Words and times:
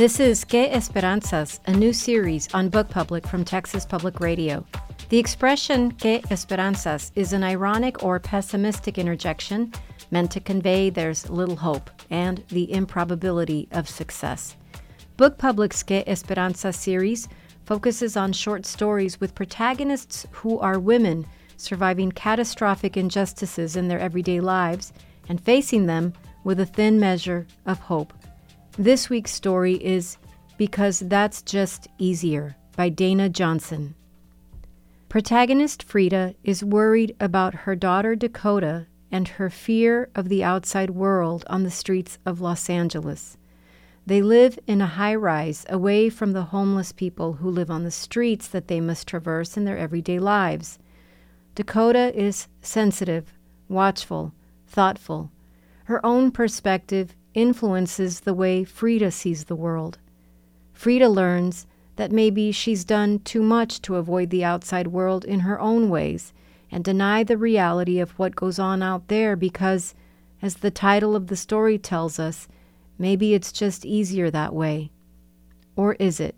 This 0.00 0.18
is 0.18 0.46
Que 0.46 0.66
Esperanzas, 0.66 1.60
a 1.66 1.72
new 1.72 1.92
series 1.92 2.48
on 2.54 2.70
Book 2.70 2.88
Public 2.88 3.26
from 3.26 3.44
Texas 3.44 3.84
Public 3.84 4.18
Radio. 4.18 4.64
The 5.10 5.18
expression 5.18 5.92
Que 5.92 6.22
Esperanzas 6.30 7.12
is 7.16 7.34
an 7.34 7.44
ironic 7.44 8.02
or 8.02 8.18
pessimistic 8.18 8.96
interjection 8.96 9.74
meant 10.10 10.30
to 10.30 10.40
convey 10.40 10.88
there's 10.88 11.28
little 11.28 11.56
hope 11.56 11.90
and 12.08 12.42
the 12.48 12.72
improbability 12.72 13.68
of 13.72 13.90
success. 13.90 14.56
Book 15.18 15.36
Public's 15.36 15.82
Que 15.82 16.02
Esperanza 16.06 16.72
series 16.72 17.28
focuses 17.66 18.16
on 18.16 18.32
short 18.32 18.64
stories 18.64 19.20
with 19.20 19.34
protagonists 19.34 20.26
who 20.30 20.58
are 20.60 20.78
women 20.78 21.26
surviving 21.58 22.10
catastrophic 22.10 22.96
injustices 22.96 23.76
in 23.76 23.88
their 23.88 24.00
everyday 24.00 24.40
lives 24.40 24.94
and 25.28 25.44
facing 25.44 25.84
them 25.84 26.14
with 26.42 26.58
a 26.58 26.64
thin 26.64 26.98
measure 26.98 27.46
of 27.66 27.80
hope. 27.80 28.14
This 28.80 29.10
week's 29.10 29.32
story 29.32 29.74
is 29.74 30.16
Because 30.56 31.00
That's 31.00 31.42
Just 31.42 31.86
Easier 31.98 32.56
by 32.78 32.88
Dana 32.88 33.28
Johnson. 33.28 33.94
Protagonist 35.10 35.82
Frida 35.82 36.34
is 36.44 36.64
worried 36.64 37.14
about 37.20 37.52
her 37.52 37.76
daughter 37.76 38.16
Dakota 38.16 38.86
and 39.12 39.28
her 39.28 39.50
fear 39.50 40.08
of 40.14 40.30
the 40.30 40.42
outside 40.42 40.88
world 40.88 41.44
on 41.48 41.62
the 41.62 41.70
streets 41.70 42.16
of 42.24 42.40
Los 42.40 42.70
Angeles. 42.70 43.36
They 44.06 44.22
live 44.22 44.58
in 44.66 44.80
a 44.80 44.86
high 44.86 45.14
rise 45.14 45.66
away 45.68 46.08
from 46.08 46.32
the 46.32 46.44
homeless 46.44 46.90
people 46.90 47.34
who 47.34 47.50
live 47.50 47.70
on 47.70 47.84
the 47.84 47.90
streets 47.90 48.48
that 48.48 48.68
they 48.68 48.80
must 48.80 49.06
traverse 49.06 49.58
in 49.58 49.66
their 49.66 49.76
everyday 49.76 50.18
lives. 50.18 50.78
Dakota 51.54 52.18
is 52.18 52.48
sensitive, 52.62 53.34
watchful, 53.68 54.32
thoughtful. 54.66 55.30
Her 55.84 56.00
own 56.06 56.30
perspective 56.30 57.14
influences 57.34 58.20
the 58.20 58.34
way 58.34 58.64
Frida 58.64 59.10
sees 59.10 59.44
the 59.44 59.56
world. 59.56 59.98
Frida 60.72 61.08
learns 61.08 61.66
that 61.96 62.12
maybe 62.12 62.52
she's 62.52 62.84
done 62.84 63.18
too 63.20 63.42
much 63.42 63.82
to 63.82 63.96
avoid 63.96 64.30
the 64.30 64.44
outside 64.44 64.86
world 64.86 65.24
in 65.24 65.40
her 65.40 65.60
own 65.60 65.90
ways 65.90 66.32
and 66.70 66.84
deny 66.84 67.22
the 67.22 67.36
reality 67.36 67.98
of 67.98 68.18
what 68.18 68.36
goes 68.36 68.58
on 68.58 68.82
out 68.82 69.08
there 69.08 69.36
because, 69.36 69.94
as 70.40 70.56
the 70.56 70.70
title 70.70 71.14
of 71.14 71.26
the 71.26 71.36
story 71.36 71.76
tells 71.76 72.18
us, 72.18 72.48
maybe 72.98 73.34
it's 73.34 73.52
just 73.52 73.84
easier 73.84 74.30
that 74.30 74.54
way. 74.54 74.90
Or 75.76 75.94
is 75.94 76.20
it? 76.20 76.34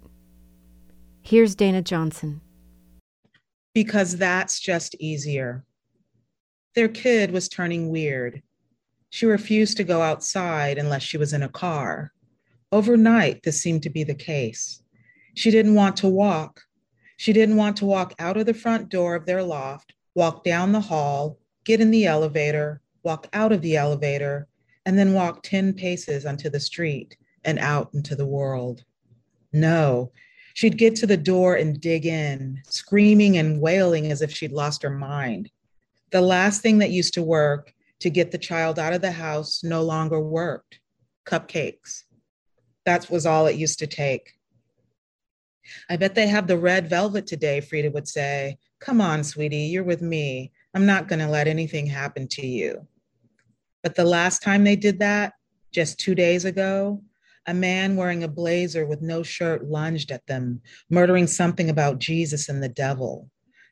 Here's 1.23 1.55
Dana 1.55 1.83
Johnson. 1.83 2.41
Because 3.75 4.17
that's 4.17 4.59
just 4.59 4.95
easier. 4.97 5.65
Their 6.75 6.89
kid 6.89 7.31
was 7.31 7.49
turning 7.49 7.91
weird. 7.91 8.43
She 9.13 9.27
refused 9.27 9.77
to 9.77 9.85
go 9.85 10.01
outside 10.01 10.79
unless 10.79 11.03
she 11.03 11.19
was 11.19 11.35
in 11.35 11.43
a 11.43 11.49
car. 11.51 12.15
Overnight, 12.73 13.43
this 13.43 13.61
seemed 13.61 13.83
to 13.83 13.91
be 13.91 14.05
the 14.05 14.15
case. 14.15 14.83
She 15.35 15.51
didn't 15.51 15.75
want 15.75 15.99
to 15.99 16.09
walk. 16.09 16.63
She 17.19 17.35
didn't 17.35 17.57
want 17.57 17.77
to 17.77 17.85
walk 17.85 18.15
out 18.19 18.39
of 18.39 18.47
the 18.47 18.55
front 18.55 18.89
door 18.89 19.15
of 19.15 19.27
their 19.27 19.43
loft, 19.43 19.93
walk 20.15 20.45
down 20.45 20.73
the 20.73 20.81
hall, 20.81 21.39
get 21.65 21.79
in 21.79 21.91
the 21.91 22.07
elevator, 22.07 22.81
walk 23.03 23.29
out 23.35 23.53
of 23.53 23.61
the 23.61 23.77
elevator, 23.77 24.49
and 24.87 24.99
then 24.99 25.13
walk 25.13 25.43
10 25.43 25.75
paces 25.75 26.25
onto 26.25 26.49
the 26.49 26.59
street 26.59 27.15
and 27.45 27.59
out 27.59 27.91
into 27.93 28.17
the 28.17 28.25
world. 28.25 28.83
No, 29.53 30.11
she'd 30.55 30.79
get 30.79 30.97
to 30.97 31.07
the 31.07 31.19
door 31.19 31.57
and 31.57 31.79
dig 31.79 32.07
in, 32.07 32.63
screaming 32.65 33.37
and 33.37 33.61
wailing 33.61 34.11
as 34.11 34.23
if 34.23 34.33
she'd 34.33 34.53
lost 34.53 34.83
her 34.83 34.91
mind. 34.91 35.51
The 36.13 36.23
last 36.23 36.63
thing 36.63 36.79
that 36.79 36.89
used 36.89 37.13
to 37.13 37.23
work 37.23 37.75
to 38.03 38.11
get 38.11 38.31
the 38.31 38.39
child 38.39 38.79
out 38.79 38.93
of 38.93 39.01
the 39.01 39.13
house 39.13 39.65
no 39.65 39.83
longer 39.83 40.21
worked. 40.21 40.81
Cupcakes. 41.27 42.03
That 42.85 43.09
was 43.11 43.27
all 43.27 43.47
it 43.47 43.57
used 43.57 43.79
to 43.79 43.87
take. 43.87 44.33
I 45.89 45.97
bet 45.97 46.15
they 46.15 46.27
have 46.27 46.47
the 46.47 46.59
red 46.59 46.91
velvet 46.91 47.27
today, 47.27 47.61
Frida 47.61 47.91
would 47.93 48.09
say. 48.09 48.59
Come 48.81 49.01
on, 49.01 49.23
sweetie, 49.23 49.69
you're 49.73 49.85
with 49.85 50.03
me. 50.03 50.53
I'm 50.75 50.87
not 50.87 51.07
going 51.07 51.21
to 51.21 51.29
let 51.29 51.47
anything 51.47 51.87
happen 51.87 52.27
to 52.29 52.47
you. 52.47 52.87
But 53.83 53.95
the 53.95 54.05
last 54.05 54.43
time 54.43 54.65
they 54.65 54.77
did 54.77 54.99
that, 54.99 55.35
just 55.73 56.01
two 56.01 56.15
days 56.15 56.45
ago, 56.45 57.03
a 57.47 57.55
man 57.55 57.97
wearing 57.97 58.25
a 58.25 58.29
blazer 58.29 58.87
with 58.87 59.01
no 59.03 59.23
shirt 59.23 59.65
lunged 59.65 60.11
at 60.11 60.27
them, 60.27 60.61
murdering 60.91 61.27
something 61.27 61.71
about 61.71 61.99
Jesus 61.99 62.49
and 62.49 62.63
the 62.63 62.69
devil. 62.69 63.31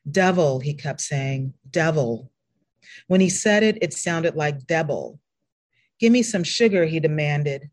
Devil, 0.09 0.59
he 0.59 0.73
kept 0.73 1.01
saying, 1.01 1.53
devil. 1.69 2.30
When 3.07 3.21
he 3.21 3.29
said 3.29 3.63
it, 3.63 3.77
it 3.81 3.93
sounded 3.93 4.35
like 4.35 4.67
devil. 4.67 5.19
Give 5.99 6.11
me 6.11 6.23
some 6.23 6.43
sugar, 6.43 6.85
he 6.85 6.99
demanded. 6.99 7.69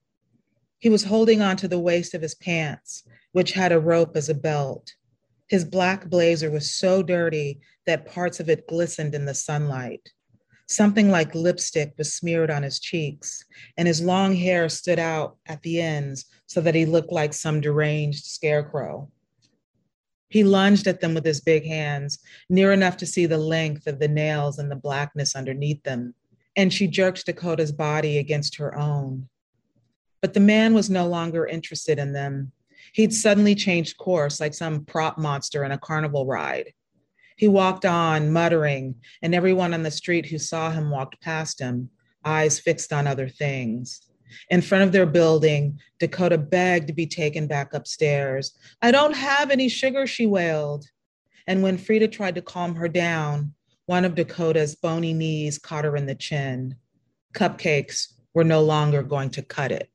He 0.79 0.89
was 0.89 1.05
holding 1.05 1.43
on 1.43 1.57
to 1.59 1.69
the 1.69 1.79
waist 1.79 2.15
of 2.15 2.23
his 2.23 2.35
pants, 2.35 3.03
which 3.33 3.53
had 3.53 3.73
a 3.73 3.81
rope 3.81 4.17
as 4.17 4.29
a 4.29 4.35
belt. 4.35 4.95
His 5.49 5.65
black 5.65 6.09
blazer 6.09 6.51
was 6.51 6.71
so 6.71 7.03
dirty 7.03 7.61
that 7.87 8.07
parts 8.07 8.39
of 8.39 8.49
it 8.49 8.69
glistened 8.69 9.15
in 9.15 9.25
the 9.25 9.35
sunlight. 9.35 10.11
Something 10.67 11.11
like 11.11 11.35
lipstick 11.35 11.95
was 11.97 12.13
smeared 12.13 12.51
on 12.51 12.63
his 12.63 12.79
cheeks, 12.79 13.43
and 13.79 13.89
his 13.89 14.03
long 14.03 14.37
hair 14.37 14.69
stood 14.69 14.99
out 14.99 15.39
at 15.47 15.63
the 15.63 15.81
ends 15.81 16.27
so 16.47 16.61
that 16.61 16.75
he 16.75 16.85
looked 16.85 17.11
like 17.11 17.33
some 17.33 17.63
deranged 17.63 18.27
scarecrow. 18.27 19.11
He 20.29 20.45
lunged 20.45 20.87
at 20.87 21.01
them 21.01 21.15
with 21.15 21.25
his 21.25 21.41
big 21.41 21.65
hands, 21.65 22.19
near 22.49 22.73
enough 22.73 22.97
to 22.99 23.07
see 23.07 23.27
the 23.27 23.39
length 23.39 23.87
of 23.87 23.99
the 23.99 24.09
nails 24.09 24.59
and 24.59 24.71
the 24.71 24.77
blackness 24.77 25.35
underneath 25.35 25.83
them. 25.83 26.15
And 26.57 26.73
she 26.73 26.87
jerked 26.87 27.27
Dakota's 27.27 27.73
body 27.73 28.19
against 28.19 28.57
her 28.57 28.77
own. 28.79 29.29
But 30.21 30.35
the 30.35 30.41
man 30.41 30.75
was 30.75 30.91
no 30.91 31.07
longer 31.07 31.47
interested 31.47 31.99
in 31.99 32.13
them. 32.13 32.53
He'd 32.93 33.15
suddenly 33.15 33.55
changed 33.55 33.99
course 33.99 34.41
like 34.41 34.55
some 34.55 34.85
prop 34.85 35.19
monster 35.19 35.65
in 35.65 35.73
a 35.73 35.79
carnival 35.79 36.27
ride. 36.27 36.73
He 37.37 37.47
walked 37.47 37.85
on, 37.85 38.33
muttering, 38.33 38.97
and 39.23 39.35
everyone 39.35 39.73
on 39.73 39.85
the 39.85 39.91
street 39.91 40.27
who 40.27 40.39
saw 40.39 40.73
him 40.73 40.91
walked 40.91 41.21
past 41.21 41.61
him, 41.61 41.91
eyes 42.25 42.59
fixed 42.59 42.93
on 42.93 43.07
other 43.07 43.29
things. 43.29 44.03
In 44.51 44.63
front 44.63 44.85
of 44.85 44.93
their 44.93 45.07
building, 45.07 45.79
Dakota 45.99 46.39
begged 46.39 46.89
to 46.89 46.93
be 46.93 47.07
taken 47.07 47.47
back 47.47 47.75
upstairs. 47.75 48.57
I 48.83 48.91
don't 48.91 49.17
have 49.17 49.51
any 49.51 49.69
sugar, 49.69 50.07
she 50.07 50.27
wailed. 50.27 50.87
And 51.47 51.63
when 51.63 51.79
Frida 51.79 52.09
tried 52.09 52.35
to 52.35 52.43
calm 52.43 52.75
her 52.75 52.89
down, 52.89 53.55
one 53.87 54.05
of 54.05 54.15
Dakota's 54.15 54.75
bony 54.75 55.15
knees 55.15 55.59
caught 55.59 55.85
her 55.85 55.97
in 55.97 56.07
the 56.07 56.15
chin. 56.15 56.77
Cupcakes 57.33 58.13
were 58.35 58.45
no 58.45 58.63
longer 58.63 59.03
going 59.03 59.31
to 59.31 59.43
cut 59.43 59.73
it. 59.73 59.89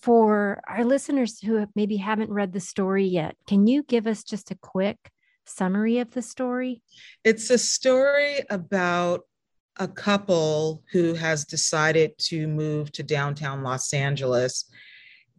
For 0.00 0.62
our 0.68 0.84
listeners 0.84 1.40
who 1.40 1.66
maybe 1.74 1.96
haven't 1.96 2.30
read 2.30 2.52
the 2.52 2.60
story 2.60 3.04
yet, 3.04 3.36
can 3.48 3.66
you 3.66 3.82
give 3.82 4.06
us 4.06 4.22
just 4.22 4.52
a 4.52 4.54
quick 4.54 5.10
summary 5.44 5.98
of 5.98 6.12
the 6.12 6.22
story? 6.22 6.82
It's 7.24 7.50
a 7.50 7.58
story 7.58 8.42
about 8.48 9.22
a 9.78 9.88
couple 9.88 10.82
who 10.92 11.14
has 11.14 11.44
decided 11.44 12.16
to 12.18 12.46
move 12.46 12.92
to 12.92 13.02
downtown 13.02 13.62
Los 13.62 13.92
Angeles 13.92 14.64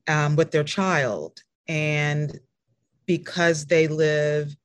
um, 0.08 0.36
with 0.36 0.52
their 0.52 0.64
child. 0.64 1.42
And 1.68 2.40
because 3.06 3.66
they 3.66 3.88
live 3.88 4.56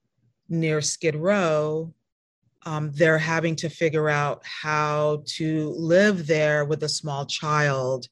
near 0.48 0.80
Skid 0.80 1.16
Row, 1.16 1.94
um, 2.64 2.92
they're 2.92 3.18
having 3.18 3.56
to 3.56 3.68
figure 3.68 4.08
out 4.08 4.42
how 4.44 5.22
to 5.26 5.70
live 5.70 6.26
there 6.26 6.64
with 6.64 6.82
a 6.82 6.88
small 6.88 7.26
child. 7.26 8.06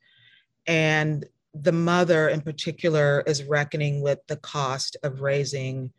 And 0.66 1.24
the 1.54 1.72
mother, 1.72 2.28
in 2.28 2.40
particular, 2.40 3.22
is 3.26 3.44
reckoning 3.44 4.02
with 4.02 4.18
the 4.26 4.36
cost 4.36 4.96
of 5.02 5.20
raising 5.20 5.92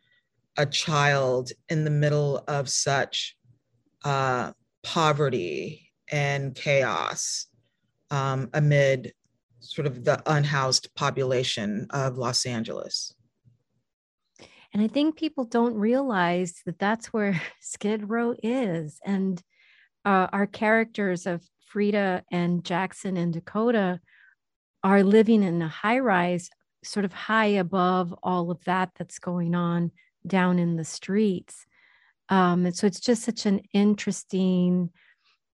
a 0.58 0.66
child 0.66 1.50
in 1.68 1.84
the 1.84 1.90
middle 1.90 2.44
of 2.46 2.68
such 2.68 3.36
uh, 4.04 4.52
poverty 4.82 5.90
and 6.10 6.54
chaos 6.54 7.46
um, 8.10 8.50
amid 8.52 9.12
sort 9.60 9.86
of 9.86 10.04
the 10.04 10.22
unhoused 10.26 10.94
population 10.94 11.86
of 11.90 12.18
Los 12.18 12.44
Angeles. 12.44 13.14
And 14.74 14.82
I 14.82 14.88
think 14.88 15.16
people 15.16 15.44
don't 15.44 15.74
realize 15.74 16.62
that 16.66 16.78
that's 16.78 17.12
where 17.12 17.40
Skid 17.60 18.08
Row 18.08 18.34
is. 18.42 19.00
And 19.04 19.40
uh, 20.04 20.28
our 20.32 20.46
characters 20.46 21.26
of 21.26 21.42
Frida 21.66 22.24
and 22.30 22.64
Jackson 22.64 23.16
and 23.16 23.32
Dakota 23.32 24.00
are 24.82 25.02
living 25.02 25.42
in 25.42 25.62
a 25.62 25.68
high 25.68 26.00
rise, 26.00 26.50
sort 26.82 27.04
of 27.04 27.12
high 27.12 27.46
above 27.46 28.14
all 28.22 28.50
of 28.50 28.64
that 28.64 28.90
that's 28.98 29.18
going 29.18 29.54
on 29.54 29.92
down 30.26 30.58
in 30.58 30.76
the 30.76 30.84
streets. 30.84 31.66
Um, 32.32 32.64
and 32.64 32.74
so 32.74 32.86
it's 32.86 32.98
just 32.98 33.24
such 33.24 33.44
an 33.44 33.60
interesting 33.74 34.88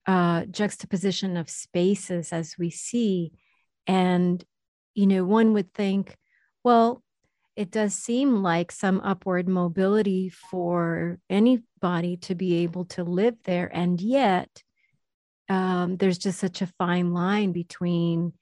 uh, 0.06 0.46
juxtaposition 0.46 1.36
of 1.36 1.50
spaces 1.50 2.32
as 2.32 2.54
we 2.58 2.70
see. 2.70 3.32
And, 3.86 4.42
you 4.94 5.06
know, 5.06 5.22
one 5.22 5.52
would 5.52 5.74
think, 5.74 6.16
well, 6.64 7.02
it 7.56 7.70
does 7.70 7.94
seem 7.94 8.42
like 8.42 8.72
some 8.72 9.02
upward 9.04 9.48
mobility 9.48 10.30
for 10.30 11.18
anybody 11.28 12.16
to 12.22 12.34
be 12.34 12.62
able 12.62 12.86
to 12.86 13.04
live 13.04 13.36
there. 13.44 13.70
And 13.70 14.00
yet, 14.00 14.48
um, 15.50 15.98
there's 15.98 16.16
just 16.16 16.38
such 16.38 16.62
a 16.62 16.72
fine 16.78 17.12
line 17.12 17.52
between 17.52 18.32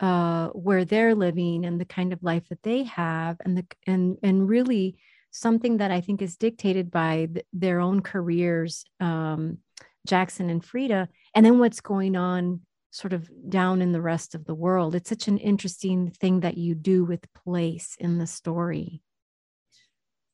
uh, 0.00 0.48
where 0.48 0.86
they're 0.86 1.14
living 1.14 1.66
and 1.66 1.78
the 1.78 1.84
kind 1.84 2.14
of 2.14 2.22
life 2.22 2.48
that 2.48 2.62
they 2.62 2.84
have 2.84 3.36
and 3.44 3.58
the 3.58 3.66
and 3.86 4.16
and 4.22 4.48
really 4.48 4.96
something 5.36 5.76
that 5.78 5.90
I 5.90 6.00
think 6.00 6.22
is 6.22 6.36
dictated 6.36 6.90
by 6.90 7.28
th- 7.32 7.46
their 7.52 7.80
own 7.80 8.00
careers, 8.00 8.84
um, 9.00 9.58
Jackson 10.06 10.50
and 10.50 10.64
Frida, 10.64 11.08
and 11.34 11.44
then 11.44 11.58
what's 11.58 11.80
going 11.80 12.16
on 12.16 12.60
sort 12.90 13.12
of 13.12 13.28
down 13.50 13.82
in 13.82 13.92
the 13.92 14.00
rest 14.00 14.34
of 14.34 14.46
the 14.46 14.54
world. 14.54 14.94
It's 14.94 15.10
such 15.10 15.28
an 15.28 15.38
interesting 15.38 16.10
thing 16.10 16.40
that 16.40 16.56
you 16.56 16.74
do 16.74 17.04
with 17.04 17.32
place 17.34 17.96
in 17.98 18.18
the 18.18 18.26
story. 18.26 19.02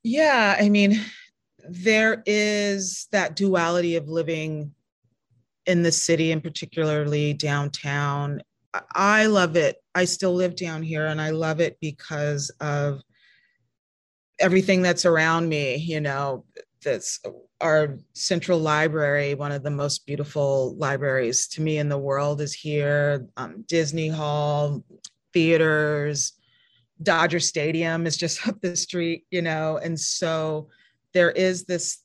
Yeah, 0.04 0.56
I 0.58 0.68
mean, 0.68 1.00
there 1.68 2.22
is 2.24 3.08
that 3.10 3.34
duality 3.34 3.96
of 3.96 4.08
living 4.08 4.74
in 5.66 5.82
the 5.82 5.92
city 5.92 6.30
and 6.32 6.42
particularly 6.42 7.34
downtown. 7.34 8.42
I 8.94 9.26
love 9.26 9.56
it. 9.56 9.76
I 9.94 10.04
still 10.04 10.34
live 10.34 10.56
down 10.56 10.82
here 10.82 11.06
and 11.06 11.20
I 11.20 11.30
love 11.30 11.60
it 11.60 11.78
because 11.80 12.50
of 12.60 13.02
everything 14.42 14.82
that's 14.82 15.06
around 15.06 15.48
me, 15.48 15.76
you 15.76 16.00
know, 16.00 16.44
that's 16.84 17.20
our 17.60 17.96
central 18.12 18.58
library, 18.58 19.34
one 19.34 19.52
of 19.52 19.62
the 19.62 19.70
most 19.70 20.04
beautiful 20.04 20.74
libraries 20.76 21.46
to 21.46 21.62
me 21.62 21.78
in 21.78 21.88
the 21.88 21.96
world 21.96 22.40
is 22.40 22.52
here. 22.52 23.26
Um, 23.36 23.64
Disney 23.68 24.08
Hall, 24.08 24.82
theaters, 25.32 26.32
Dodger 27.02 27.40
Stadium 27.40 28.06
is 28.06 28.16
just 28.16 28.46
up 28.48 28.60
the 28.60 28.76
street, 28.76 29.24
you 29.30 29.42
know, 29.42 29.78
and 29.78 29.98
so 29.98 30.68
there 31.14 31.30
is 31.30 31.64
this 31.64 31.98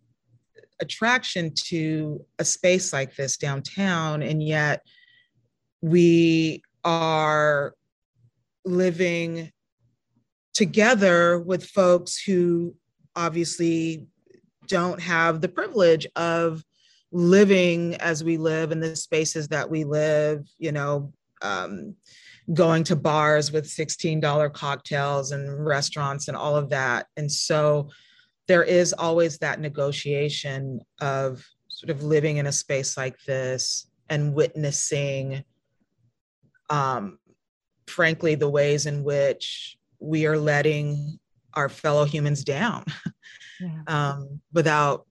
attraction 0.79 1.51
to 1.55 2.23
a 2.37 2.45
space 2.45 2.93
like 2.93 3.15
this 3.15 3.37
downtown, 3.37 4.21
and 4.21 4.43
yet 4.43 4.85
we 5.81 6.61
are 6.83 7.73
living 8.63 9.51
together 10.57 11.37
with 11.39 11.63
folks 11.63 12.19
who 12.19 12.73
obviously 13.15 14.07
don't 14.65 14.99
have 14.99 15.39
the 15.39 15.47
privilege 15.47 16.07
of 16.15 16.63
living 17.11 17.93
as 17.97 18.23
we 18.23 18.37
live 18.37 18.71
in 18.71 18.79
the 18.79 18.95
spaces 18.95 19.47
that 19.49 19.69
we 19.69 19.83
live, 19.83 20.47
you 20.57 20.71
know, 20.71 21.13
um, 21.43 21.95
going 22.55 22.83
to 22.83 22.95
bars 22.95 23.51
with 23.51 23.65
$16 23.65 24.51
cocktails 24.51 25.31
and 25.31 25.63
restaurants 25.63 26.27
and 26.27 26.35
all 26.35 26.55
of 26.55 26.71
that. 26.71 27.05
And 27.17 27.31
so 27.31 27.89
there 28.47 28.63
is 28.63 28.93
always 28.93 29.37
that 29.37 29.59
negotiation 29.59 30.81
of 31.01 31.45
sort 31.67 31.91
of 31.91 32.01
living 32.01 32.37
in 32.37 32.47
a 32.47 32.51
space 32.51 32.97
like 32.97 33.17
this 33.27 33.91
and 34.09 34.33
witnessing, 34.33 35.43
um, 36.71 37.19
frankly, 37.85 38.33
the 38.33 38.49
ways 38.49 38.87
in 38.87 39.03
which 39.03 39.77
we 39.99 40.25
are 40.25 40.37
letting 40.37 41.19
our 41.53 41.69
fellow 41.69 42.05
humans 42.05 42.43
down 42.43 42.85
yeah. 43.59 43.81
um, 43.87 44.41
without 44.53 45.05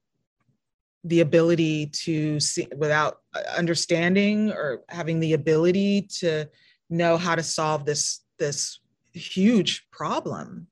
the 1.04 1.20
ability 1.20 1.86
to 1.86 2.40
see, 2.40 2.66
without 2.76 3.18
uh, 3.34 3.42
understanding 3.56 4.50
or 4.50 4.82
having 4.88 5.20
the 5.20 5.34
ability 5.34 6.02
to 6.02 6.48
know 6.90 7.16
how 7.16 7.34
to 7.34 7.42
solve 7.42 7.84
this 7.84 8.20
this 8.38 8.80
huge 9.12 9.86
problem. 9.90 10.66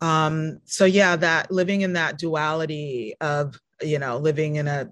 Um, 0.00 0.60
so 0.64 0.84
yeah, 0.84 1.16
that 1.16 1.50
living 1.50 1.82
in 1.82 1.94
that 1.94 2.18
duality 2.18 3.14
of 3.20 3.58
you 3.82 3.98
know 3.98 4.18
living 4.18 4.56
in 4.56 4.68
a 4.68 4.90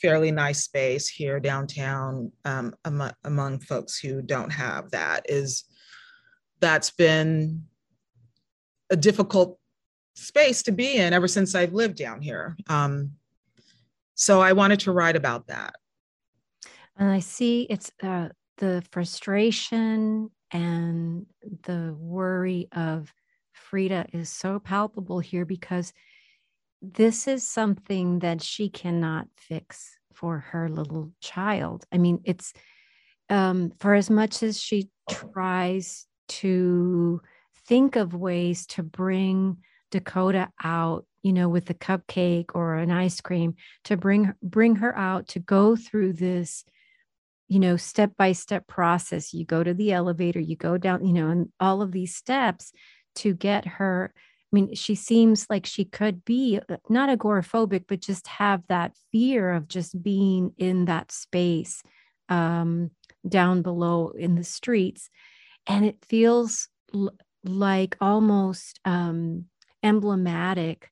fairly 0.00 0.30
nice 0.30 0.64
space 0.64 1.08
here 1.08 1.40
downtown 1.40 2.30
um, 2.44 2.74
among, 2.84 3.12
among 3.24 3.58
folks 3.60 3.98
who 3.98 4.20
don't 4.22 4.50
have 4.50 4.90
that 4.90 5.24
is 5.28 5.64
that's 6.60 6.90
been 6.90 7.64
a 8.90 8.96
difficult 8.96 9.58
space 10.14 10.62
to 10.64 10.72
be 10.72 10.96
in 10.96 11.12
ever 11.12 11.28
since 11.28 11.54
I've 11.54 11.72
lived 11.72 11.96
down 11.96 12.20
here. 12.22 12.56
Um, 12.68 13.12
so 14.14 14.40
I 14.40 14.52
wanted 14.52 14.80
to 14.80 14.92
write 14.92 15.16
about 15.16 15.48
that. 15.48 15.74
And 16.96 17.10
I 17.10 17.20
see 17.20 17.66
it's 17.68 17.92
uh, 18.02 18.30
the 18.56 18.82
frustration 18.90 20.30
and 20.50 21.26
the 21.64 21.94
worry 21.98 22.68
of 22.72 23.12
Frida 23.52 24.06
is 24.12 24.30
so 24.30 24.58
palpable 24.58 25.20
here 25.20 25.44
because 25.44 25.92
this 26.80 27.26
is 27.26 27.46
something 27.46 28.20
that 28.20 28.42
she 28.42 28.68
cannot 28.68 29.26
fix 29.36 29.98
for 30.14 30.38
her 30.38 30.68
little 30.68 31.12
child. 31.20 31.84
I 31.92 31.98
mean, 31.98 32.20
it's 32.24 32.52
um, 33.28 33.72
for 33.80 33.94
as 33.94 34.08
much 34.08 34.42
as 34.42 34.60
she 34.60 34.88
tries 35.10 36.06
to 36.28 37.20
think 37.66 37.96
of 37.96 38.14
ways 38.14 38.66
to 38.66 38.82
bring 38.82 39.58
Dakota 39.90 40.50
out, 40.62 41.06
you 41.22 41.32
know, 41.32 41.48
with 41.48 41.70
a 41.70 41.74
cupcake 41.74 42.50
or 42.54 42.76
an 42.76 42.90
ice 42.90 43.20
cream 43.20 43.54
to 43.84 43.96
bring 43.96 44.32
bring 44.42 44.76
her 44.76 44.96
out 44.96 45.28
to 45.28 45.38
go 45.40 45.76
through 45.76 46.14
this 46.14 46.64
you 47.48 47.60
know 47.60 47.76
step 47.76 48.12
by 48.16 48.32
step 48.32 48.66
process. 48.66 49.32
You 49.32 49.44
go 49.44 49.62
to 49.62 49.74
the 49.74 49.92
elevator 49.92 50.40
you 50.40 50.56
go 50.56 50.78
down 50.78 51.04
you 51.06 51.12
know 51.12 51.28
and 51.28 51.52
all 51.60 51.82
of 51.82 51.92
these 51.92 52.14
steps 52.14 52.72
to 53.16 53.34
get 53.34 53.66
her 53.66 54.12
i 54.14 54.48
mean 54.52 54.74
she 54.74 54.94
seems 54.94 55.46
like 55.50 55.66
she 55.66 55.84
could 55.84 56.24
be 56.24 56.60
uh, 56.68 56.76
not 56.88 57.08
agoraphobic 57.08 57.84
but 57.88 58.00
just 58.00 58.26
have 58.26 58.62
that 58.68 58.92
fear 59.10 59.52
of 59.52 59.68
just 59.68 60.00
being 60.02 60.52
in 60.58 60.84
that 60.84 61.10
space 61.10 61.82
um, 62.28 62.90
down 63.28 63.62
below 63.62 64.10
in 64.10 64.34
the 64.34 64.44
streets 64.44 65.10
and 65.66 65.84
it 65.84 66.04
feels 66.04 66.68
l- 66.94 67.14
like 67.44 67.96
almost 68.00 68.80
um, 68.84 69.46
emblematic 69.82 70.90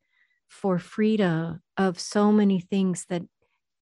for 0.48 0.78
Frida 0.78 1.60
of 1.76 1.98
so 1.98 2.30
many 2.30 2.60
things 2.60 3.06
that 3.08 3.22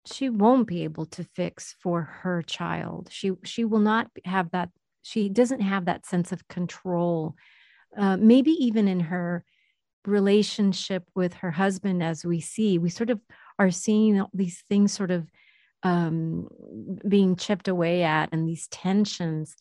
she 0.06 0.30
won't 0.30 0.68
be 0.68 0.83
able 0.83 1.06
to 1.07 1.24
fix 1.24 1.75
for 1.81 2.01
her 2.01 2.41
child. 2.41 3.09
She 3.12 3.31
she 3.44 3.63
will 3.65 3.80
not 3.80 4.07
have 4.25 4.51
that. 4.51 4.69
She 5.01 5.30
doesn't 5.30 5.62
have 5.62 5.85
that 5.85 6.06
sense 6.06 6.31
of 6.31 6.47
control. 6.47 7.36
Uh, 7.97 8.18
maybe 8.18 8.51
even 8.51 8.88
in 8.88 9.00
her 9.01 9.44
relationship 10.06 11.03
with 11.15 11.36
her 11.36 11.51
husband, 11.51 12.03
as 12.03 12.25
we 12.25 12.41
see, 12.41 12.77
we 12.77 12.89
sort 12.89 13.09
of 13.09 13.19
are 13.59 13.71
seeing 13.71 14.24
these 14.34 14.63
things 14.67 14.91
sort 14.91 15.12
of 15.12 15.29
um, 15.84 16.48
being 17.08 17.36
chipped 17.36 17.67
away 17.67 18.03
at, 18.03 18.29
and 18.31 18.48
these 18.48 18.67
tensions 18.67 19.55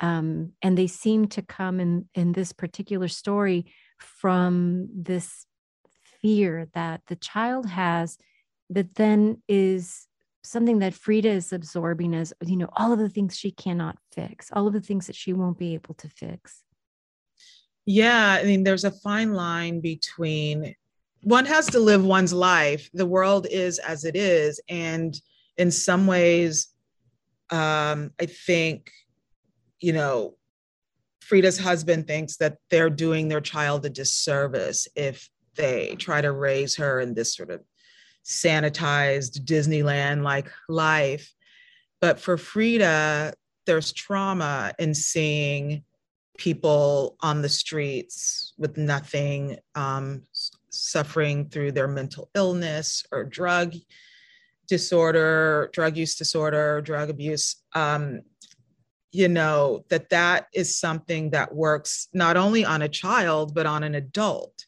um, 0.00 0.52
and 0.62 0.76
they 0.76 0.86
seem 0.86 1.26
to 1.28 1.42
come 1.42 1.80
in 1.80 2.08
in 2.14 2.32
this 2.32 2.52
particular 2.52 3.08
story 3.08 3.66
from 3.98 4.88
this 4.94 5.46
fear 6.20 6.68
that 6.74 7.02
the 7.06 7.16
child 7.16 7.66
has 7.66 8.18
that 8.70 8.94
then 8.96 9.42
is 9.48 10.06
something 10.42 10.78
that 10.78 10.94
Frida 10.94 11.28
is 11.28 11.52
absorbing 11.52 12.14
as 12.14 12.32
you 12.44 12.56
know 12.56 12.68
all 12.76 12.92
of 12.92 12.98
the 12.98 13.08
things 13.08 13.36
she 13.36 13.50
cannot 13.50 13.98
fix 14.12 14.50
all 14.52 14.66
of 14.66 14.72
the 14.72 14.80
things 14.80 15.06
that 15.06 15.16
she 15.16 15.32
won't 15.32 15.58
be 15.58 15.74
able 15.74 15.94
to 15.94 16.08
fix. 16.08 16.62
Yeah 17.84 18.38
i 18.40 18.44
mean 18.44 18.64
there's 18.64 18.84
a 18.84 18.90
fine 18.90 19.32
line 19.32 19.80
between 19.80 20.74
one 21.22 21.46
has 21.46 21.66
to 21.66 21.80
live 21.80 22.04
one's 22.04 22.32
life 22.32 22.90
the 22.92 23.06
world 23.06 23.46
is 23.50 23.78
as 23.78 24.04
it 24.04 24.16
is 24.16 24.60
and 24.68 25.14
in 25.56 25.70
some 25.70 26.06
ways 26.06 26.68
um, 27.50 28.10
i 28.20 28.26
think 28.26 28.90
you 29.80 29.92
know, 29.92 30.36
Frida's 31.20 31.58
husband 31.58 32.06
thinks 32.06 32.36
that 32.36 32.58
they're 32.70 32.90
doing 32.90 33.28
their 33.28 33.40
child 33.40 33.84
a 33.84 33.90
disservice 33.90 34.86
if 34.94 35.28
they 35.56 35.96
try 35.98 36.20
to 36.20 36.32
raise 36.32 36.76
her 36.76 37.00
in 37.00 37.14
this 37.14 37.34
sort 37.34 37.50
of 37.50 37.62
sanitized 38.24 39.44
Disneyland 39.44 40.22
like 40.22 40.50
life. 40.68 41.32
But 42.00 42.20
for 42.20 42.36
Frida, 42.36 43.34
there's 43.66 43.92
trauma 43.92 44.72
in 44.78 44.94
seeing 44.94 45.82
people 46.36 47.16
on 47.20 47.42
the 47.42 47.48
streets 47.48 48.52
with 48.58 48.76
nothing, 48.76 49.58
um, 49.74 50.22
suffering 50.70 51.48
through 51.48 51.72
their 51.72 51.88
mental 51.88 52.30
illness 52.34 53.04
or 53.10 53.24
drug 53.24 53.74
disorder, 54.68 55.70
drug 55.72 55.96
use 55.96 56.16
disorder, 56.16 56.80
drug 56.82 57.10
abuse. 57.10 57.56
Um, 57.74 58.22
you 59.16 59.28
know 59.28 59.82
that 59.88 60.10
that 60.10 60.46
is 60.52 60.78
something 60.78 61.30
that 61.30 61.54
works 61.54 62.08
not 62.12 62.36
only 62.36 62.66
on 62.66 62.82
a 62.82 62.88
child 62.88 63.54
but 63.54 63.64
on 63.64 63.82
an 63.82 63.94
adult. 63.94 64.66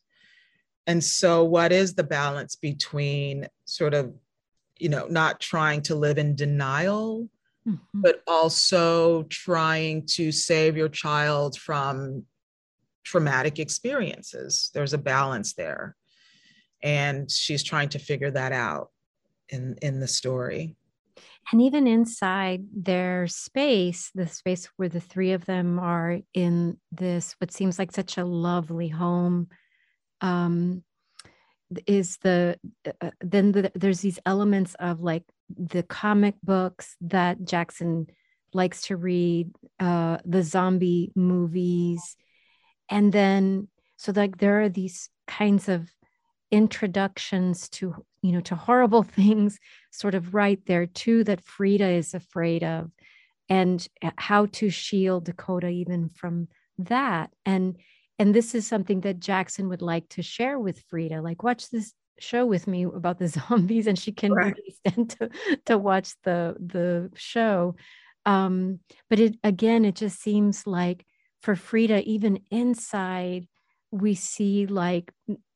And 0.87 1.05
so 1.05 1.45
what 1.45 1.71
is 1.71 1.95
the 1.95 2.03
balance 2.03 2.57
between 2.57 3.47
sort 3.67 3.93
of 3.93 4.15
you 4.79 4.89
know 4.89 5.07
not 5.07 5.39
trying 5.39 5.83
to 5.83 5.95
live 5.95 6.17
in 6.17 6.35
denial 6.35 7.29
mm-hmm. 7.69 8.01
but 8.01 8.23
also 8.27 9.25
trying 9.25 10.07
to 10.07 10.33
save 10.33 10.79
your 10.79 10.89
child 10.89 11.59
from 11.59 12.25
traumatic 13.05 13.59
experiences? 13.59 14.71
There's 14.73 14.95
a 14.95 14.99
balance 15.15 15.53
there. 15.53 15.95
And 16.83 17.31
she's 17.31 17.63
trying 17.63 17.91
to 17.91 17.99
figure 17.99 18.31
that 18.31 18.53
out 18.53 18.93
in 19.51 19.77
in 19.83 20.01
the 20.01 20.09
story 20.09 20.75
and 21.53 21.63
even 21.63 21.87
inside 21.87 22.63
their 22.73 23.27
space 23.27 24.11
the 24.15 24.27
space 24.27 24.69
where 24.77 24.89
the 24.89 25.01
three 25.01 25.33
of 25.33 25.45
them 25.47 25.79
are 25.79 26.19
in 26.35 26.77
this 26.93 27.35
what 27.39 27.53
seems 27.53 27.79
like 27.79 27.93
such 27.93 28.19
a 28.19 28.25
lovely 28.25 28.89
home 28.89 29.49
um, 30.21 30.83
is 31.87 32.17
the 32.19 32.59
uh, 32.87 32.93
uh, 33.01 33.11
then 33.21 33.53
the, 33.53 33.71
there's 33.75 34.01
these 34.01 34.19
elements 34.25 34.75
of 34.79 35.01
like 35.01 35.25
the 35.57 35.83
comic 35.83 36.35
books 36.43 36.97
that 37.01 37.45
jackson 37.45 38.07
likes 38.53 38.83
to 38.83 38.97
read 38.97 39.51
uh, 39.81 40.19
the 40.25 40.43
zombie 40.43 41.13
movies. 41.15 42.17
And 42.89 43.13
then 43.13 43.69
so 43.97 44.13
like 44.15 44.39
there 44.39 44.63
are 44.63 44.69
these 44.69 45.11
kinds 45.27 45.69
of 45.69 45.91
introductions 46.51 47.69
to 47.69 48.05
you 48.29 48.35
know 48.35 48.41
to 48.41 48.55
horrible 48.55 49.03
things 49.19 49.59
sort 49.91 50.15
of 50.15 50.35
right 50.35 50.61
there 50.67 50.87
too 50.87 51.25
that 51.25 51.45
frida 51.45 51.89
is 51.89 52.13
afraid 52.15 52.63
of 52.63 52.91
and 53.49 53.89
how 54.17 54.47
to 54.47 54.69
shield 54.69 55.25
dakota 55.25 55.69
even 55.69 56.11
from 56.11 56.47
that 56.79 57.31
and 57.47 57.77
and 58.19 58.35
this 58.35 58.55
is 58.55 58.67
something 58.67 59.01
that 59.01 59.19
jackson 59.19 59.69
would 59.69 59.83
like 59.83 60.07
to 60.11 60.23
share 60.23 60.59
with 60.59 60.85
frida 60.91 61.23
like 61.23 61.43
watch 61.43 61.71
this 61.71 61.95
show 62.21 62.45
with 62.45 62.67
me 62.67 62.85
about 62.85 63.19
the 63.19 63.29
zombies 63.49 63.87
and 63.87 63.99
she 63.99 64.13
can 64.13 64.33
right. 64.33 64.55
really 64.57 64.77
stand 64.87 65.11
to, 65.11 65.31
to 65.65 65.79
watch 65.79 66.13
the 66.25 66.55
the 66.61 67.11
show 67.15 67.75
um 68.27 68.79
but 69.09 69.19
it 69.19 69.37
again 69.43 69.85
it 69.85 69.95
just 69.95 70.21
seems 70.21 70.67
like 70.67 71.07
for 71.41 71.57
frida 71.57 72.03
even 72.05 72.41
inside 72.51 73.47
we 73.91 74.15
see 74.15 74.67
like 74.67 75.13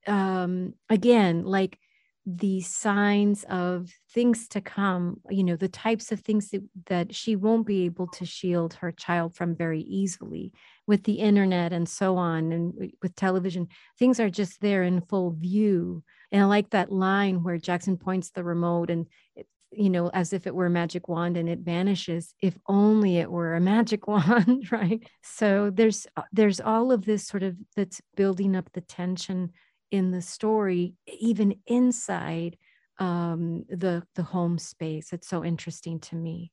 um 0.07 0.73
again 0.88 1.45
like 1.45 1.79
the 2.25 2.61
signs 2.61 3.45
of 3.49 3.91
things 4.12 4.47
to 4.47 4.61
come 4.61 5.21
you 5.29 5.43
know 5.43 5.57
the 5.57 5.69
types 5.69 6.12
of 6.12 6.21
things 6.21 6.50
that, 6.50 6.62
that 6.87 7.14
she 7.14 7.35
won't 7.35 7.67
be 7.67 7.85
able 7.85 8.07
to 8.07 8.25
shield 8.25 8.75
her 8.75 8.93
child 8.93 9.35
from 9.35 9.57
very 9.57 9.81
easily 9.81 10.52
with 10.87 11.05
the 11.05 11.14
internet 11.14 11.73
and 11.73 11.88
so 11.88 12.17
on 12.17 12.52
and 12.52 12.93
with 13.02 13.14
television. 13.14 13.69
Things 13.99 14.21
are 14.21 14.31
just 14.31 14.61
there 14.61 14.83
in 14.83 15.00
full 15.00 15.33
view. 15.33 16.02
And 16.31 16.43
i 16.43 16.45
like 16.47 16.71
that 16.71 16.91
line 16.91 17.43
where 17.43 17.59
jackson 17.59 17.97
points 17.97 18.31
the 18.31 18.45
remote 18.45 18.88
and 18.91 19.07
it, 19.37 19.47
you 19.71 19.91
know 19.91 20.09
as 20.09 20.33
if 20.33 20.47
it 20.47 20.55
were 20.55 20.67
a 20.67 20.71
magic 20.71 21.09
wand 21.09 21.37
and 21.37 21.49
it 21.49 21.61
vanishes 21.61 22.35
if 22.43 22.57
only 22.67 23.19
it 23.19 23.31
were 23.31 23.55
a 23.55 23.61
magic 23.61 24.07
wand 24.12 24.71
right? 24.71 25.02
So 25.23 25.71
there's 25.71 26.07
uh, 26.17 26.23
there's 26.33 26.61
all 26.61 26.93
of 26.93 27.05
this 27.05 27.26
sort 27.26 27.43
of 27.43 27.57
that's 27.76 28.00
building 28.17 28.57
up 28.57 28.71
the 28.73 28.81
tension 28.81 29.52
in 29.93 30.11
the 30.11 30.23
story, 30.23 30.97
even 31.07 31.55
inside 31.67 32.57
um, 32.99 33.65
the 33.69 34.03
the 34.17 34.23
home 34.25 34.59
space. 34.59 35.13
It's 35.13 35.29
so 35.29 35.45
interesting 35.45 36.01
to 36.01 36.17
me. 36.17 36.51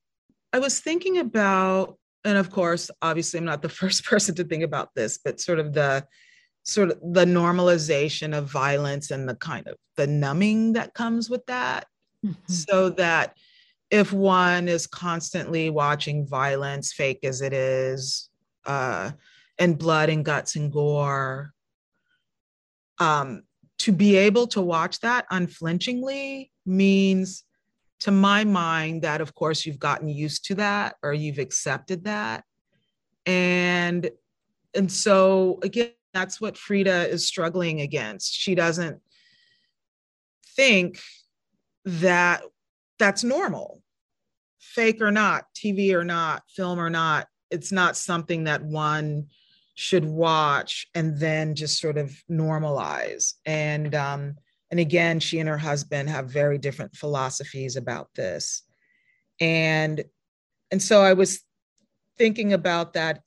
I 0.52 0.58
was 0.58 0.80
thinking 0.80 1.18
about, 1.18 1.98
and 2.24 2.36
of 2.36 2.50
course, 2.50 2.90
obviously, 3.02 3.38
I'm 3.38 3.46
not 3.46 3.62
the 3.62 3.68
first 3.82 4.04
person 4.04 4.34
to 4.36 4.44
think 4.44 4.62
about 4.62 4.90
this, 4.94 5.18
but 5.18 5.40
sort 5.40 5.58
of 5.58 5.72
the 5.72 6.06
sort 6.62 6.90
of 6.90 7.00
the 7.00 7.24
normalization 7.24 8.36
of 8.36 8.50
violence 8.50 9.10
and 9.10 9.28
the 9.28 9.34
kind 9.34 9.66
of 9.66 9.76
the 9.96 10.06
numbing 10.06 10.74
that 10.74 10.92
comes 10.92 11.30
with 11.30 11.44
that 11.46 11.86
mm-hmm. 12.24 12.52
so 12.52 12.90
that 12.90 13.34
if 13.90 14.12
one 14.12 14.68
is 14.68 14.86
constantly 14.86 15.70
watching 15.70 16.26
violence 16.26 16.92
fake 16.92 17.20
as 17.24 17.40
it 17.40 17.54
is 17.54 18.28
uh, 18.66 19.10
and 19.58 19.78
blood 19.78 20.10
and 20.10 20.22
guts 20.22 20.54
and 20.54 20.70
gore 20.70 21.54
um, 23.00 23.42
to 23.78 23.92
be 23.92 24.16
able 24.16 24.46
to 24.48 24.60
watch 24.60 25.00
that 25.00 25.26
unflinchingly 25.30 26.52
means 26.66 27.44
to 28.00 28.10
my 28.10 28.44
mind 28.44 29.02
that 29.02 29.20
of 29.20 29.34
course 29.34 29.66
you've 29.66 29.78
gotten 29.78 30.08
used 30.08 30.44
to 30.46 30.54
that 30.54 30.96
or 31.02 31.12
you've 31.12 31.38
accepted 31.38 32.04
that. 32.04 32.44
And 33.26 34.10
and 34.74 34.90
so 34.90 35.58
again 35.62 35.92
that's 36.12 36.40
what 36.40 36.58
frida 36.58 37.08
is 37.08 37.26
struggling 37.26 37.80
against. 37.80 38.34
She 38.34 38.54
doesn't 38.54 39.00
think 40.56 41.00
that 41.84 42.42
that's 42.98 43.24
normal. 43.24 43.82
Fake 44.58 45.00
or 45.00 45.10
not 45.10 45.46
tv 45.56 45.94
or 45.94 46.04
not 46.04 46.42
film 46.54 46.78
or 46.78 46.90
not 46.90 47.26
it's 47.50 47.72
not 47.72 47.96
something 47.96 48.44
that 48.44 48.62
one 48.62 49.26
should 49.80 50.04
watch 50.04 50.86
and 50.94 51.18
then 51.18 51.54
just 51.54 51.80
sort 51.80 51.96
of 51.96 52.14
normalize. 52.30 53.32
And 53.46 53.94
um, 53.94 54.36
and 54.70 54.78
again, 54.78 55.20
she 55.20 55.38
and 55.38 55.48
her 55.48 55.56
husband 55.56 56.10
have 56.10 56.30
very 56.30 56.58
different 56.58 56.94
philosophies 56.94 57.76
about 57.76 58.10
this. 58.14 58.62
And 59.40 60.04
and 60.70 60.82
so 60.82 61.00
I 61.00 61.14
was 61.14 61.40
thinking 62.18 62.52
about 62.52 62.92
that 62.92 63.22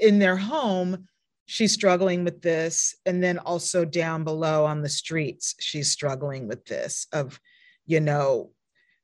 in 0.00 0.18
their 0.18 0.36
home 0.36 1.06
she's 1.46 1.72
struggling 1.72 2.24
with 2.24 2.42
this 2.42 2.96
and 3.06 3.22
then 3.22 3.38
also 3.38 3.84
down 3.84 4.24
below 4.24 4.66
on 4.66 4.82
the 4.82 4.88
streets 4.88 5.54
she's 5.60 5.90
struggling 5.90 6.46
with 6.46 6.64
this 6.66 7.06
of 7.12 7.40
you 7.86 8.00
know 8.00 8.50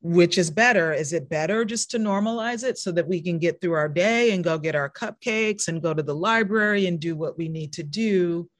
which 0.04 0.36
is 0.36 0.50
better? 0.50 0.92
Is 0.92 1.14
it 1.14 1.30
better 1.30 1.64
just 1.64 1.90
to 1.92 1.98
normalize 1.98 2.62
it 2.62 2.76
so 2.76 2.92
that 2.92 3.08
we 3.08 3.22
can 3.22 3.38
get 3.38 3.62
through 3.62 3.72
our 3.72 3.88
day 3.88 4.32
and 4.32 4.44
go 4.44 4.58
get 4.58 4.74
our 4.74 4.90
cupcakes 4.90 5.66
and 5.66 5.82
go 5.82 5.94
to 5.94 6.02
the 6.02 6.14
library 6.14 6.86
and 6.86 7.00
do 7.00 7.16
what 7.16 7.38
we 7.38 7.48
need 7.48 7.72
to 7.72 7.82
do? 7.82 8.50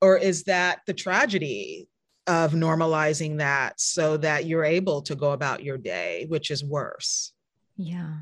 Or 0.00 0.16
is 0.16 0.44
that 0.44 0.82
the 0.86 0.94
tragedy 0.94 1.88
of 2.28 2.52
normalizing 2.52 3.38
that 3.38 3.80
so 3.80 4.16
that 4.18 4.46
you're 4.46 4.64
able 4.64 5.02
to 5.02 5.16
go 5.16 5.32
about 5.32 5.64
your 5.64 5.76
day 5.76 6.26
which 6.28 6.52
is 6.52 6.64
worse? 6.64 7.32
Yeah. 7.76 8.18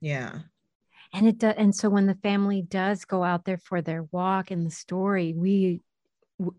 Yeah. 0.00 0.38
And 1.12 1.26
it 1.26 1.38
does 1.38 1.54
and 1.58 1.74
so 1.74 1.90
when 1.90 2.06
the 2.06 2.18
family 2.22 2.62
does 2.62 3.06
go 3.06 3.24
out 3.24 3.44
there 3.44 3.58
for 3.58 3.82
their 3.82 4.04
walk 4.12 4.52
in 4.52 4.62
the 4.62 4.70
story 4.70 5.34
we 5.36 5.80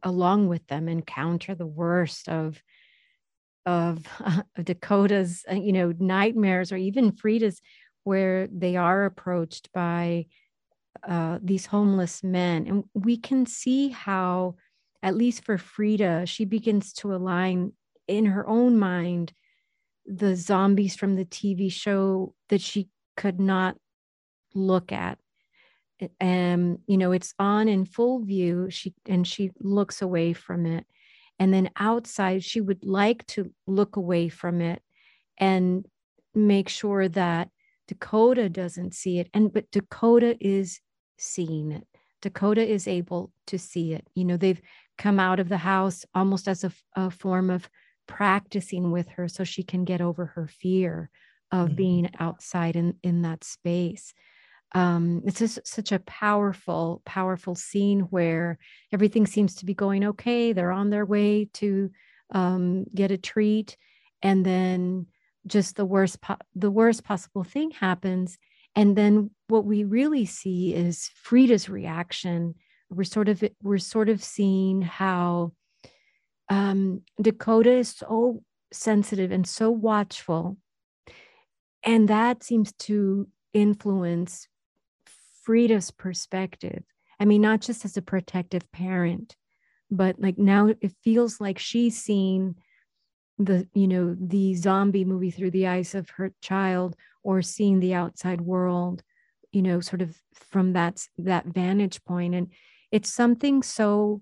along 0.03 0.49
with 0.49 0.67
them 0.67 0.89
encounter 0.89 1.55
the 1.55 1.65
worst 1.65 2.27
of 2.27 2.61
of, 3.65 4.05
uh, 4.23 4.41
Dakota's, 4.63 5.45
uh, 5.49 5.55
you 5.55 5.71
know, 5.71 5.93
nightmares 5.99 6.71
or 6.71 6.77
even 6.77 7.11
Frida's, 7.11 7.61
where 8.03 8.47
they 8.47 8.75
are 8.75 9.05
approached 9.05 9.71
by 9.73 10.25
uh, 11.07 11.39
these 11.41 11.65
homeless 11.65 12.23
men. 12.23 12.67
And 12.67 12.83
we 12.93 13.17
can 13.17 13.45
see 13.45 13.89
how, 13.89 14.55
at 15.03 15.15
least 15.15 15.45
for 15.45 15.57
Frida, 15.57 16.25
she 16.25 16.45
begins 16.45 16.93
to 16.93 17.13
align 17.13 17.73
in 18.07 18.25
her 18.25 18.47
own 18.47 18.77
mind 18.77 19.33
the 20.05 20.35
zombies 20.35 20.95
from 20.95 21.15
the 21.15 21.25
TV 21.25 21.71
show 21.71 22.33
that 22.49 22.61
she 22.61 22.89
could 23.15 23.39
not 23.39 23.77
look 24.55 24.91
at. 24.91 25.19
And, 26.19 26.79
you 26.87 26.97
know, 26.97 27.11
it's 27.11 27.33
on 27.37 27.67
in 27.67 27.85
full 27.85 28.23
view. 28.23 28.67
She 28.69 28.93
and 29.05 29.27
she 29.27 29.51
looks 29.59 30.01
away 30.01 30.33
from 30.33 30.65
it 30.65 30.85
and 31.39 31.53
then 31.53 31.69
outside 31.77 32.43
she 32.43 32.61
would 32.61 32.85
like 32.85 33.25
to 33.27 33.51
look 33.65 33.95
away 33.95 34.29
from 34.29 34.61
it 34.61 34.81
and 35.37 35.85
make 36.35 36.69
sure 36.69 37.07
that 37.07 37.49
dakota 37.87 38.49
doesn't 38.49 38.93
see 38.93 39.19
it. 39.19 39.29
And 39.33 39.51
but 39.51 39.71
dakota 39.71 40.37
is 40.39 40.79
seeing 41.17 41.71
it. 41.71 41.87
Dakota 42.21 42.67
is 42.67 42.87
able 42.87 43.31
to 43.47 43.57
see 43.57 43.93
it. 43.93 44.05
You 44.13 44.25
know 44.25 44.37
they've 44.37 44.61
come 44.97 45.19
out 45.19 45.39
of 45.39 45.49
the 45.49 45.57
house 45.57 46.05
almost 46.13 46.47
as 46.47 46.63
a, 46.63 46.71
a 46.95 47.09
form 47.09 47.49
of 47.49 47.69
practicing 48.07 48.91
with 48.91 49.07
her 49.09 49.27
so 49.27 49.43
she 49.43 49.63
can 49.63 49.85
get 49.85 50.01
over 50.01 50.25
her 50.25 50.47
fear 50.47 51.09
of 51.51 51.67
mm-hmm. 51.67 51.75
being 51.75 52.09
outside 52.19 52.75
in 52.75 52.95
in 53.03 53.21
that 53.21 53.43
space 53.43 54.13
um, 54.73 55.23
it's 55.25 55.39
just 55.39 55.65
such 55.65 55.91
a 55.91 55.99
powerful, 55.99 57.01
powerful 57.05 57.55
scene 57.55 58.01
where 58.01 58.59
everything 58.91 59.25
seems 59.25 59.55
to 59.55 59.65
be 59.65 59.73
going 59.73 60.05
okay. 60.05 60.53
They're 60.53 60.71
on 60.71 60.89
their 60.89 61.05
way 61.05 61.45
to 61.53 61.89
um, 62.31 62.85
get 62.93 63.11
a 63.11 63.17
treat, 63.17 63.77
and 64.21 64.45
then 64.45 65.07
just 65.47 65.75
the 65.75 65.85
worst, 65.85 66.21
po- 66.21 66.37
the 66.55 66.69
worst 66.69 67.03
possible 67.03 67.43
thing 67.43 67.71
happens. 67.71 68.37
And 68.75 68.95
then 68.95 69.31
what 69.47 69.65
we 69.65 69.83
really 69.83 70.25
see 70.25 70.75
is 70.75 71.09
Frida's 71.15 71.67
reaction. 71.67 72.53
We're 72.91 73.03
sort 73.05 73.29
of 73.29 73.43
we're 73.63 73.79
sort 73.79 74.09
of 74.09 74.23
seeing 74.23 74.83
how 74.83 75.53
um, 76.49 77.01
Dakota 77.19 77.71
is 77.71 77.89
so 77.89 78.43
sensitive 78.71 79.31
and 79.31 79.47
so 79.47 79.71
watchful, 79.71 80.57
and 81.83 82.07
that 82.09 82.43
seems 82.43 82.71
to 82.73 83.27
influence 83.53 84.47
Frida's 85.49 85.89
perspective. 85.89 86.83
I 87.19 87.25
mean, 87.25 87.41
not 87.41 87.61
just 87.61 87.83
as 87.83 87.97
a 87.97 88.03
protective 88.03 88.71
parent, 88.71 89.35
but 89.89 90.21
like 90.21 90.37
now 90.37 90.67
it 90.67 90.93
feels 91.03 91.41
like 91.41 91.57
she's 91.57 91.99
seeing 91.99 92.53
the, 93.39 93.67
you 93.73 93.87
know, 93.87 94.15
the 94.19 94.53
zombie 94.53 95.05
movie 95.05 95.31
through 95.31 95.49
the 95.49 95.65
eyes 95.65 95.95
of 95.95 96.07
her 96.11 96.31
child 96.39 96.95
or 97.23 97.41
seeing 97.41 97.79
the 97.79 97.95
outside 97.95 98.41
world, 98.41 99.01
you 99.51 99.63
know, 99.63 99.79
sort 99.79 100.03
of 100.03 100.15
from 100.35 100.73
that, 100.73 101.03
that 101.17 101.47
vantage 101.47 102.03
point. 102.03 102.35
And 102.35 102.49
it's 102.91 103.11
something 103.11 103.63
so 103.63 104.21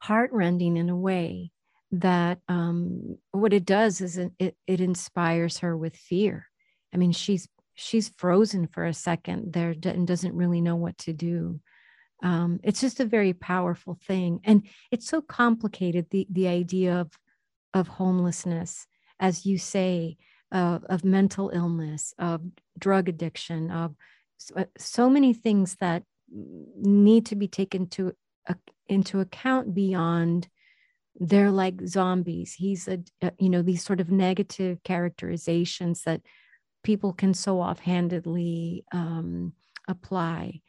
heartrending 0.00 0.76
in 0.76 0.90
a 0.90 0.96
way 0.96 1.50
that 1.92 2.40
um, 2.46 3.16
what 3.30 3.54
it 3.54 3.64
does 3.64 4.02
is 4.02 4.18
it, 4.18 4.32
it 4.38 4.80
inspires 4.82 5.60
her 5.60 5.74
with 5.74 5.96
fear. 5.96 6.48
I 6.92 6.98
mean, 6.98 7.12
she's 7.12 7.48
she's 7.74 8.12
frozen 8.16 8.66
for 8.66 8.84
a 8.84 8.94
second 8.94 9.52
there 9.52 9.74
and 9.84 10.06
doesn't 10.06 10.34
really 10.34 10.60
know 10.60 10.76
what 10.76 10.98
to 10.98 11.12
do. 11.12 11.60
Um, 12.22 12.60
it's 12.62 12.80
just 12.80 13.00
a 13.00 13.04
very 13.04 13.32
powerful 13.32 13.98
thing, 14.06 14.40
and 14.44 14.66
it's 14.90 15.08
so 15.08 15.20
complicated. 15.20 16.06
The 16.10 16.26
the 16.30 16.48
idea 16.48 17.00
of 17.00 17.10
of 17.74 17.88
homelessness, 17.88 18.86
as 19.18 19.44
you 19.44 19.58
say, 19.58 20.18
uh, 20.52 20.78
of 20.88 21.04
mental 21.04 21.50
illness, 21.52 22.14
of 22.18 22.42
drug 22.78 23.08
addiction, 23.08 23.70
of 23.70 23.96
so, 24.36 24.54
uh, 24.56 24.64
so 24.78 25.10
many 25.10 25.34
things 25.34 25.76
that 25.80 26.04
need 26.30 27.26
to 27.26 27.36
be 27.36 27.48
taken 27.48 27.88
to 27.88 28.12
uh, 28.48 28.54
into 28.86 29.20
account 29.20 29.74
beyond 29.74 30.48
they're 31.16 31.50
like 31.50 31.74
zombies 31.86 32.54
he's 32.54 32.88
a, 32.88 32.98
a, 33.20 33.30
you 33.38 33.50
know 33.50 33.60
these 33.60 33.84
sort 33.84 34.00
of 34.00 34.10
negative 34.10 34.82
characterizations 34.82 36.02
that 36.04 36.22
people 36.82 37.12
can 37.12 37.34
so 37.34 37.60
offhandedly 37.60 38.84
um, 38.92 39.52
apply 39.88 40.60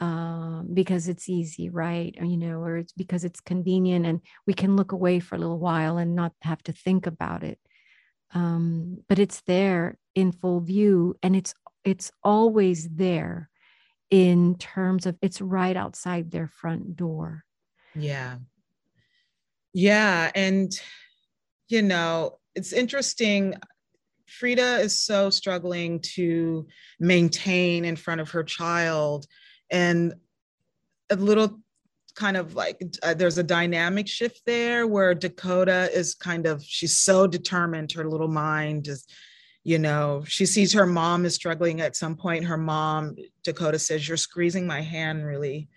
um, 0.00 0.68
because 0.72 1.08
it's 1.08 1.28
easy 1.28 1.68
right? 1.68 2.14
Or, 2.18 2.24
you 2.24 2.36
know 2.36 2.60
or 2.60 2.78
it's 2.78 2.92
because 2.92 3.24
it's 3.24 3.40
convenient 3.40 4.06
and 4.06 4.20
we 4.46 4.54
can 4.54 4.76
look 4.76 4.92
away 4.92 5.20
for 5.20 5.34
a 5.34 5.38
little 5.38 5.58
while 5.58 5.98
and 5.98 6.14
not 6.14 6.32
have 6.42 6.62
to 6.64 6.72
think 6.72 7.06
about 7.06 7.42
it. 7.42 7.58
Um, 8.32 8.98
but 9.08 9.18
it's 9.18 9.40
there 9.42 9.98
in 10.14 10.32
full 10.32 10.60
view 10.60 11.16
and 11.22 11.36
it's 11.36 11.54
it's 11.84 12.10
always 12.22 12.88
there 12.88 13.50
in 14.10 14.56
terms 14.56 15.06
of 15.06 15.16
it's 15.22 15.40
right 15.40 15.76
outside 15.76 16.30
their 16.30 16.48
front 16.48 16.96
door. 16.96 17.44
Yeah. 17.94 18.36
Yeah 19.72 20.30
and 20.34 20.72
you 21.68 21.82
know 21.82 22.38
it's 22.54 22.72
interesting 22.72 23.54
frida 24.30 24.78
is 24.78 24.96
so 24.96 25.30
struggling 25.30 26.00
to 26.00 26.66
maintain 26.98 27.84
in 27.84 27.96
front 27.96 28.20
of 28.20 28.30
her 28.30 28.44
child 28.44 29.26
and 29.70 30.14
a 31.10 31.16
little 31.16 31.60
kind 32.14 32.36
of 32.36 32.54
like 32.54 32.80
uh, 33.02 33.14
there's 33.14 33.38
a 33.38 33.42
dynamic 33.42 34.08
shift 34.08 34.42
there 34.44 34.86
where 34.86 35.14
dakota 35.14 35.88
is 35.92 36.14
kind 36.14 36.46
of 36.46 36.62
she's 36.62 36.96
so 36.96 37.26
determined 37.26 37.92
her 37.92 38.08
little 38.08 38.28
mind 38.28 38.88
is 38.88 39.06
you 39.64 39.78
know 39.78 40.22
she 40.26 40.46
sees 40.46 40.72
her 40.72 40.86
mom 40.86 41.24
is 41.24 41.34
struggling 41.34 41.80
at 41.80 41.96
some 41.96 42.16
point. 42.16 42.44
Her 42.44 42.56
mom 42.56 43.16
dakota 43.44 43.78
says 43.78 44.06
you're 44.06 44.16
squeezing 44.16 44.66
my 44.66 44.80
hand 44.80 45.24
really 45.24 45.68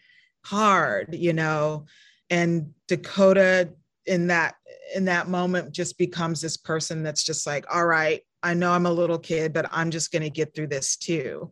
hard 0.45 1.13
you 1.13 1.33
know? 1.33 1.85
And 2.29 2.73
dakota 2.87 3.73
in 4.05 4.27
that 4.27 4.55
in 4.95 5.05
that 5.05 5.27
moment 5.27 5.73
just 5.73 5.97
becomes 5.97 6.41
this 6.41 6.57
person 6.57 7.03
that's 7.03 7.23
just 7.23 7.45
like 7.45 7.65
all 7.73 7.85
right 7.85 8.21
i 8.43 8.53
know 8.53 8.71
i'm 8.71 8.85
a 8.85 8.91
little 8.91 9.19
kid 9.19 9.53
but 9.53 9.67
i'm 9.71 9.89
just 9.89 10.11
going 10.11 10.21
to 10.21 10.29
get 10.29 10.53
through 10.53 10.67
this 10.67 10.95
too 10.97 11.51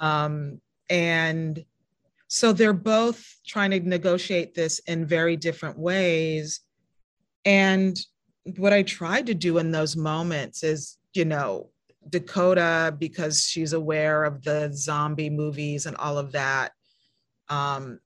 um 0.00 0.60
and 0.90 1.64
so 2.28 2.52
they're 2.52 2.72
both 2.72 3.24
trying 3.46 3.70
to 3.70 3.80
negotiate 3.80 4.54
this 4.54 4.80
in 4.80 5.06
very 5.06 5.36
different 5.36 5.78
ways 5.78 6.60
and 7.44 8.00
what 8.56 8.72
i 8.72 8.82
tried 8.82 9.26
to 9.26 9.34
do 9.34 9.58
in 9.58 9.70
those 9.70 9.96
moments 9.96 10.62
is 10.62 10.98
you 11.16 11.24
know, 11.24 11.70
Dakota, 12.08 12.94
because 12.96 13.44
she's 13.44 13.72
aware 13.72 14.22
of 14.22 14.44
the 14.44 14.70
zombie 14.72 15.30
movies 15.30 15.86
and 15.86 15.96
all 15.96 16.18
of 16.18 16.32
that. 16.32 16.72
Um, 17.48 17.98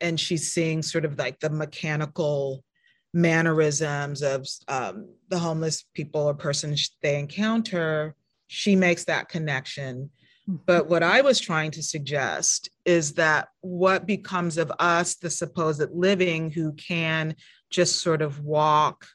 and 0.00 0.20
she's 0.20 0.52
seeing 0.52 0.82
sort 0.82 1.04
of 1.04 1.18
like 1.18 1.40
the 1.40 1.50
mechanical 1.50 2.62
mannerisms 3.12 4.22
of 4.22 4.46
um, 4.68 5.08
the 5.28 5.38
homeless 5.38 5.84
people 5.94 6.22
or 6.22 6.34
person 6.34 6.74
they 7.02 7.18
encounter. 7.18 8.14
She 8.48 8.76
makes 8.76 9.04
that 9.04 9.28
connection. 9.28 10.10
Hmm. 10.46 10.56
But 10.66 10.88
what 10.88 11.02
I 11.02 11.20
was 11.20 11.38
trying 11.38 11.70
to 11.72 11.82
suggest 11.82 12.70
is 12.84 13.14
that 13.14 13.48
what 13.60 14.06
becomes 14.06 14.58
of 14.58 14.72
us, 14.78 15.16
the 15.16 15.30
supposed 15.30 15.90
living, 15.92 16.50
who 16.50 16.72
can 16.72 17.36
just 17.70 18.00
sort 18.00 18.22
of 18.22 18.40
walk 18.40 19.06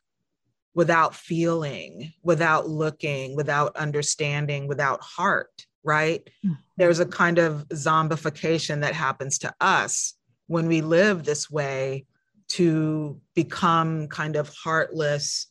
without 0.73 1.15
feeling, 1.15 2.13
without 2.21 2.69
looking, 2.69 3.35
without 3.35 3.75
understanding, 3.75 4.67
without 4.67 5.01
heart, 5.01 5.65
right? 5.83 6.23
Mm-hmm. 6.45 6.53
There's 6.77 6.99
a 6.99 7.05
kind 7.05 7.39
of 7.39 7.67
zombification 7.69 8.81
that 8.81 8.93
happens 8.93 9.39
to 9.39 9.53
us 9.59 10.13
when 10.45 10.67
we 10.67 10.81
live 10.81 11.23
this 11.23 11.49
way 11.49 12.05
to 12.49 13.19
become 13.35 14.07
kind 14.07 14.35
of 14.35 14.49
heartless 14.49 15.47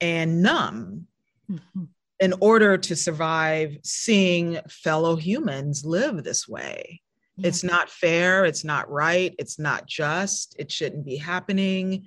and 0.00 0.42
numb 0.42 1.06
mm-hmm. 1.50 1.84
in 2.20 2.34
order 2.40 2.78
to 2.78 2.96
survive 2.96 3.76
seeing 3.82 4.58
fellow 4.68 5.16
humans 5.16 5.84
live 5.84 6.24
this 6.24 6.48
way. 6.48 7.00
Yeah. 7.36 7.48
It's 7.48 7.64
not 7.64 7.90
fair, 7.90 8.44
it's 8.44 8.64
not 8.64 8.90
right, 8.90 9.34
it's 9.38 9.58
not 9.58 9.86
just, 9.86 10.56
it 10.58 10.72
shouldn't 10.72 11.04
be 11.04 11.16
happening 11.16 12.06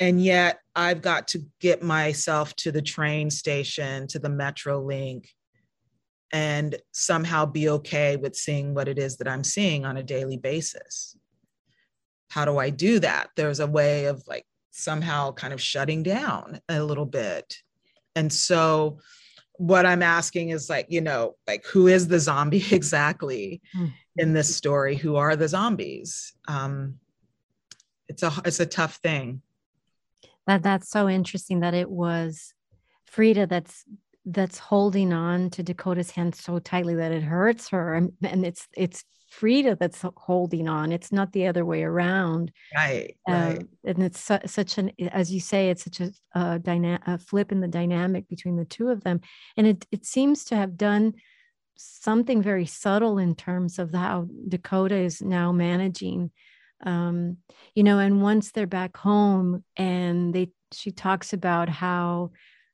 and 0.00 0.24
yet 0.24 0.60
I've 0.74 1.02
got 1.02 1.28
to 1.28 1.44
get 1.60 1.82
myself 1.82 2.56
to 2.56 2.72
the 2.72 2.80
train 2.80 3.30
station, 3.30 4.06
to 4.08 4.18
the 4.18 4.30
Metro 4.30 4.80
Link, 4.80 5.28
and 6.32 6.74
somehow 6.92 7.44
be 7.44 7.68
okay 7.68 8.16
with 8.16 8.34
seeing 8.34 8.72
what 8.72 8.88
it 8.88 8.98
is 8.98 9.18
that 9.18 9.28
I'm 9.28 9.44
seeing 9.44 9.84
on 9.84 9.98
a 9.98 10.02
daily 10.02 10.38
basis. 10.38 11.16
How 12.30 12.44
do 12.44 12.58
I 12.58 12.70
do 12.70 12.98
that? 13.00 13.28
There's 13.36 13.60
a 13.60 13.66
way 13.66 14.06
of 14.06 14.22
like 14.26 14.46
somehow 14.70 15.32
kind 15.32 15.52
of 15.52 15.60
shutting 15.60 16.02
down 16.02 16.60
a 16.68 16.82
little 16.82 17.04
bit. 17.04 17.58
And 18.16 18.32
so, 18.32 18.98
what 19.54 19.84
I'm 19.84 20.02
asking 20.02 20.48
is 20.48 20.70
like, 20.70 20.86
you 20.88 21.02
know, 21.02 21.36
like 21.46 21.66
who 21.66 21.86
is 21.86 22.08
the 22.08 22.18
zombie 22.18 22.64
exactly 22.70 23.60
in 24.16 24.32
this 24.32 24.56
story? 24.56 24.96
Who 24.96 25.16
are 25.16 25.36
the 25.36 25.48
zombies? 25.48 26.32
Um, 26.48 26.94
it's 28.08 28.22
a 28.22 28.32
it's 28.44 28.60
a 28.60 28.66
tough 28.66 28.96
thing 28.96 29.42
that 30.50 30.62
that's 30.62 30.90
so 30.90 31.08
interesting 31.08 31.60
that 31.60 31.74
it 31.74 31.88
was 31.88 32.54
Frida 33.04 33.46
that's 33.46 33.84
that's 34.24 34.58
holding 34.58 35.12
on 35.12 35.50
to 35.50 35.62
Dakota's 35.62 36.10
hand 36.10 36.34
so 36.34 36.58
tightly 36.58 36.94
that 36.96 37.12
it 37.12 37.22
hurts 37.22 37.68
her 37.70 37.94
and, 37.94 38.12
and 38.22 38.44
it's 38.44 38.68
it's 38.76 39.04
Frida 39.30 39.76
that's 39.78 40.04
holding 40.16 40.68
on. 40.68 40.90
It's 40.90 41.12
not 41.12 41.32
the 41.32 41.46
other 41.46 41.64
way 41.64 41.84
around. 41.84 42.50
Right, 42.74 43.16
right. 43.28 43.62
and 43.84 44.02
it's 44.02 44.18
su- 44.18 44.40
such 44.46 44.76
an 44.76 44.90
as 45.12 45.32
you 45.32 45.38
say 45.38 45.70
it's 45.70 45.84
such 45.84 46.00
a, 46.34 46.58
dyna- 46.58 47.00
a 47.06 47.16
flip 47.16 47.52
in 47.52 47.60
the 47.60 47.68
dynamic 47.68 48.28
between 48.28 48.56
the 48.56 48.64
two 48.64 48.88
of 48.88 49.04
them. 49.04 49.20
And 49.56 49.68
it 49.68 49.86
it 49.92 50.04
seems 50.04 50.44
to 50.46 50.56
have 50.56 50.76
done 50.76 51.14
something 51.76 52.42
very 52.42 52.66
subtle 52.66 53.18
in 53.18 53.36
terms 53.36 53.78
of 53.78 53.94
how 53.94 54.26
Dakota 54.48 54.96
is 54.96 55.22
now 55.22 55.52
managing. 55.52 56.32
Um, 56.84 57.36
you 57.74 57.84
know 57.84 57.98
and 57.98 58.22
once 58.22 58.50
they're 58.50 58.66
back 58.66 58.96
home 58.96 59.64
and 59.76 60.34
they 60.34 60.50
she 60.72 60.90
talks 60.90 61.32
about 61.32 61.68
how 61.68 62.32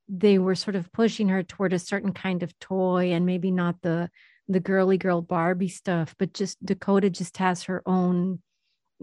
they 0.09 0.38
were 0.38 0.55
sort 0.55 0.77
of 0.77 0.92
pushing 0.92 1.29
her 1.29 1.42
toward 1.42 1.73
a 1.73 1.79
certain 1.79 2.12
kind 2.12 2.42
of 2.42 2.59
toy 2.59 3.12
and 3.12 3.27
maybe 3.27 3.51
not 3.51 3.81
the 3.83 4.11
the 4.49 4.61
girly 4.61 4.97
girl 4.97 5.21
barbie 5.21 5.69
stuff 5.69 6.14
but 6.19 6.33
just 6.33 6.64
dakota 6.64 7.11
just 7.11 7.37
has 7.38 7.64
her 7.64 7.83
own 7.87 8.40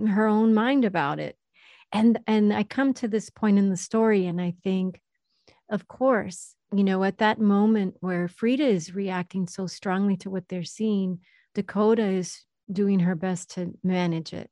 her 0.08 0.26
own 0.28 0.54
mind 0.54 0.86
about 0.86 1.20
it. 1.20 1.38
And 1.92 2.20
and 2.26 2.52
i 2.54 2.64
come 2.64 2.94
to 2.96 3.08
this 3.08 3.30
point 3.30 3.60
in 3.60 3.70
the 3.70 3.78
story 3.78 4.26
and 4.26 4.42
i 4.42 4.56
think 4.64 5.00
of 5.70 5.88
course 5.88 6.56
you 6.74 6.84
know 6.84 7.04
at 7.04 7.20
that 7.20 7.40
moment 7.40 7.96
where 8.00 8.28
frida 8.28 8.66
is 8.66 8.96
reacting 8.96 9.48
so 9.48 9.68
strongly 9.68 10.18
to 10.18 10.32
what 10.32 10.48
they're 10.48 10.64
seeing 10.64 11.20
dakota 11.54 12.04
is 12.04 12.42
doing 12.72 13.00
her 13.00 13.14
best 13.16 13.52
to 13.52 13.74
manage 13.84 14.34
it 14.34 14.50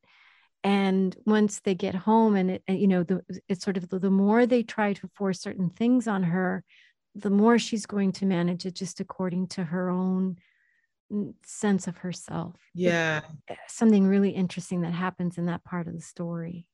and 0.64 1.16
once 1.26 1.60
they 1.62 1.74
get 1.74 1.96
home 1.96 2.36
and 2.36 2.52
it 2.52 2.64
you 2.68 2.88
know 2.88 3.04
the 3.04 3.22
it's 3.48 3.64
sort 3.64 3.78
of 3.78 3.90
the, 3.90 4.00
the 4.00 4.12
more 4.12 4.46
they 4.46 4.62
try 4.62 4.94
to 4.94 5.08
force 5.16 5.40
certain 5.42 5.70
things 5.70 6.08
on 6.08 6.24
her 6.24 6.64
the 7.16 7.30
more 7.30 7.60
she's 7.60 7.86
going 7.86 8.12
to 8.12 8.26
manage 8.26 8.66
it 8.66 8.76
just 8.76 9.00
according 9.00 9.48
to 9.48 9.64
her 9.64 9.90
own 9.90 10.38
sense 11.44 11.88
of 11.88 11.98
herself. 11.98 12.56
Yeah. 12.74 13.22
it's 13.50 13.60
eh, 13.60 13.64
something 13.68 14.08
really 14.08 14.30
interesting 14.30 14.82
that 14.82 14.94
happens 14.94 15.38
in 15.38 15.48
that 15.48 15.64
part 15.64 15.88
of 15.88 15.94
the 15.94 16.02
story. 16.02 16.68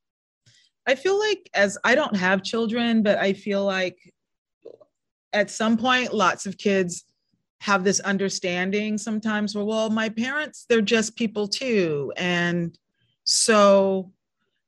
I 0.86 0.96
feel 0.96 1.20
like 1.20 1.50
as 1.54 1.78
i 1.84 1.96
don't 1.96 2.16
have 2.16 2.44
children 2.44 3.04
but 3.04 3.18
i 3.18 3.34
feel 3.34 3.66
like 3.66 3.98
at 5.34 5.52
some 5.52 5.76
point 5.76 6.14
lots 6.14 6.46
of 6.46 6.58
kids 6.58 7.04
have 7.60 7.84
this 7.84 8.00
understanding 8.00 8.98
sometimes 8.98 9.54
where 9.54 9.66
well 9.66 9.90
my 9.90 10.08
parents 10.08 10.66
they're 10.70 10.80
just 10.80 11.18
people 11.18 11.46
too 11.46 12.14
and 12.16 12.78
so 13.30 14.12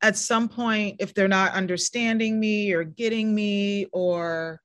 at 0.02 0.18
some 0.18 0.50
point, 0.50 0.98
if 1.00 1.14
they're 1.14 1.28
not 1.28 1.54
understanding 1.54 2.40
me 2.40 2.74
or 2.74 2.84
getting 2.84 3.34
me 3.34 3.86
or 3.92 4.62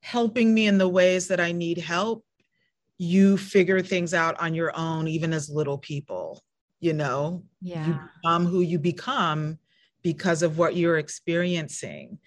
helping 0.00 0.52
me 0.52 0.66
in 0.66 0.78
the 0.78 0.88
ways 0.88 1.28
that 1.28 1.40
I 1.40 1.52
need 1.52 1.78
help, 1.78 2.24
you 2.98 3.36
figure 3.36 3.80
things 3.82 4.14
out 4.14 4.38
on 4.40 4.52
your 4.54 4.76
own, 4.76 5.06
even 5.06 5.32
as 5.32 5.48
little 5.48 5.78
people, 5.78 6.42
you 6.80 6.92
know? 6.92 7.44
Yeah. 7.60 7.86
You 7.86 8.00
become 8.22 8.46
who 8.46 8.62
you 8.62 8.78
become 8.78 9.58
because 10.02 10.42
of 10.42 10.58
what 10.58 10.76
you're 10.76 10.98
experiencing. 10.98 12.18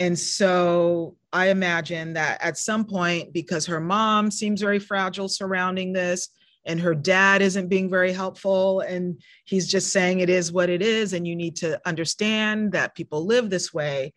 and 0.00 0.18
so 0.18 1.16
I 1.32 1.50
imagine 1.50 2.14
that 2.14 2.42
at 2.42 2.58
some 2.58 2.84
point, 2.84 3.32
because 3.32 3.66
her 3.66 3.80
mom 3.80 4.30
seems 4.30 4.60
very 4.60 4.78
fragile 4.78 5.28
surrounding 5.28 5.92
this, 5.92 6.30
and 6.64 6.80
her 6.80 6.94
dad 6.94 7.42
isn't 7.42 7.68
being 7.68 7.88
very 7.88 8.12
helpful, 8.12 8.80
and 8.80 9.20
he's 9.44 9.66
just 9.66 9.92
saying 9.92 10.20
it 10.20 10.30
is 10.30 10.52
what 10.52 10.68
it 10.68 10.82
is, 10.82 11.12
and 11.12 11.26
you 11.26 11.34
need 11.34 11.56
to 11.56 11.80
understand 11.86 12.72
that 12.72 12.94
people 12.94 13.24
live 13.24 13.50
this 13.50 13.72
way, 13.72 14.12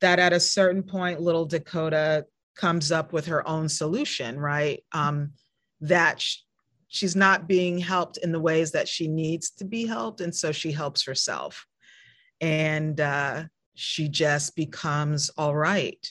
that 0.00 0.18
at 0.18 0.32
a 0.32 0.40
certain 0.40 0.82
point, 0.82 1.20
little 1.20 1.44
Dakota 1.44 2.26
comes 2.54 2.92
up 2.92 3.12
with 3.12 3.26
her 3.26 3.46
own 3.48 3.68
solution, 3.68 4.38
right? 4.38 4.84
Um, 4.92 5.32
that 5.80 6.20
sh- 6.20 6.38
she's 6.88 7.16
not 7.16 7.48
being 7.48 7.78
helped 7.78 8.18
in 8.18 8.32
the 8.32 8.40
ways 8.40 8.72
that 8.72 8.88
she 8.88 9.08
needs 9.08 9.50
to 9.50 9.64
be 9.64 9.86
helped, 9.86 10.20
and 10.20 10.34
so 10.34 10.52
she 10.52 10.72
helps 10.72 11.04
herself. 11.04 11.66
And 12.40 13.00
uh, 13.00 13.44
she 13.74 14.08
just 14.08 14.54
becomes 14.54 15.30
all 15.36 15.54
right 15.54 16.06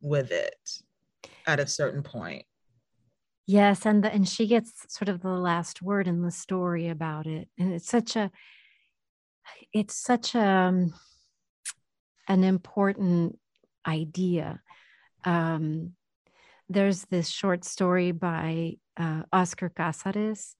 with 0.00 0.32
it 0.32 0.58
at 1.46 1.60
a 1.60 1.66
certain 1.66 2.02
point. 2.02 2.44
Yes, 3.48 3.86
and 3.86 4.04
the, 4.04 4.12
and 4.12 4.28
she 4.28 4.46
gets 4.46 4.84
sort 4.88 5.08
of 5.08 5.22
the 5.22 5.30
last 5.30 5.80
word 5.80 6.06
in 6.06 6.20
the 6.20 6.30
story 6.30 6.88
about 6.88 7.26
it, 7.26 7.48
and 7.58 7.72
it's 7.72 7.88
such 7.88 8.14
a 8.14 8.30
it's 9.72 9.96
such 9.96 10.34
a 10.34 10.46
um, 10.46 10.92
an 12.28 12.44
important 12.44 13.38
idea. 13.86 14.60
Um, 15.24 15.94
there's 16.68 17.06
this 17.06 17.30
short 17.30 17.64
story 17.64 18.12
by 18.12 18.74
uh, 18.98 19.22
Oscar 19.32 19.70
Casares 19.70 20.54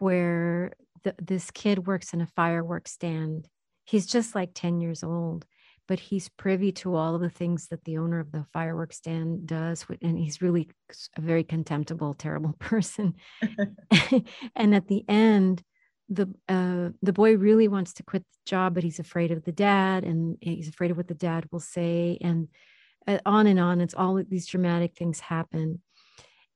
where 0.00 0.72
the, 1.04 1.14
this 1.22 1.52
kid 1.52 1.86
works 1.86 2.12
in 2.12 2.20
a 2.20 2.26
fireworks 2.26 2.90
stand 2.90 3.48
he's 3.86 4.06
just 4.06 4.34
like 4.34 4.50
10 4.52 4.80
years 4.80 5.02
old 5.02 5.46
but 5.88 6.00
he's 6.00 6.28
privy 6.28 6.72
to 6.72 6.94
all 6.94 7.14
of 7.14 7.20
the 7.20 7.30
things 7.30 7.68
that 7.68 7.84
the 7.84 7.98
owner 7.98 8.18
of 8.18 8.32
the 8.32 8.44
fireworks 8.52 8.96
stand 8.96 9.46
does 9.46 9.86
and 10.02 10.18
he's 10.18 10.42
really 10.42 10.68
a 11.16 11.20
very 11.20 11.44
contemptible 11.44 12.14
terrible 12.14 12.54
person. 12.58 13.14
And 14.54 14.74
at 14.74 14.88
the 14.88 15.04
end 15.08 15.62
the 16.08 16.32
uh, 16.48 16.90
the 17.02 17.12
boy 17.12 17.36
really 17.36 17.68
wants 17.68 17.94
to 17.94 18.02
quit 18.02 18.22
the 18.22 18.50
job 18.50 18.74
but 18.74 18.84
he's 18.84 18.98
afraid 18.98 19.32
of 19.32 19.44
the 19.44 19.52
dad 19.52 20.04
and 20.04 20.36
he's 20.40 20.68
afraid 20.68 20.90
of 20.90 20.96
what 20.96 21.08
the 21.08 21.14
dad 21.14 21.46
will 21.50 21.60
say 21.60 22.18
and 22.20 22.48
uh, 23.06 23.18
on 23.24 23.46
and 23.46 23.60
on. 23.60 23.80
It's 23.80 23.94
all 23.94 24.22
these 24.28 24.46
dramatic 24.46 24.96
things 24.96 25.20
happen. 25.20 25.82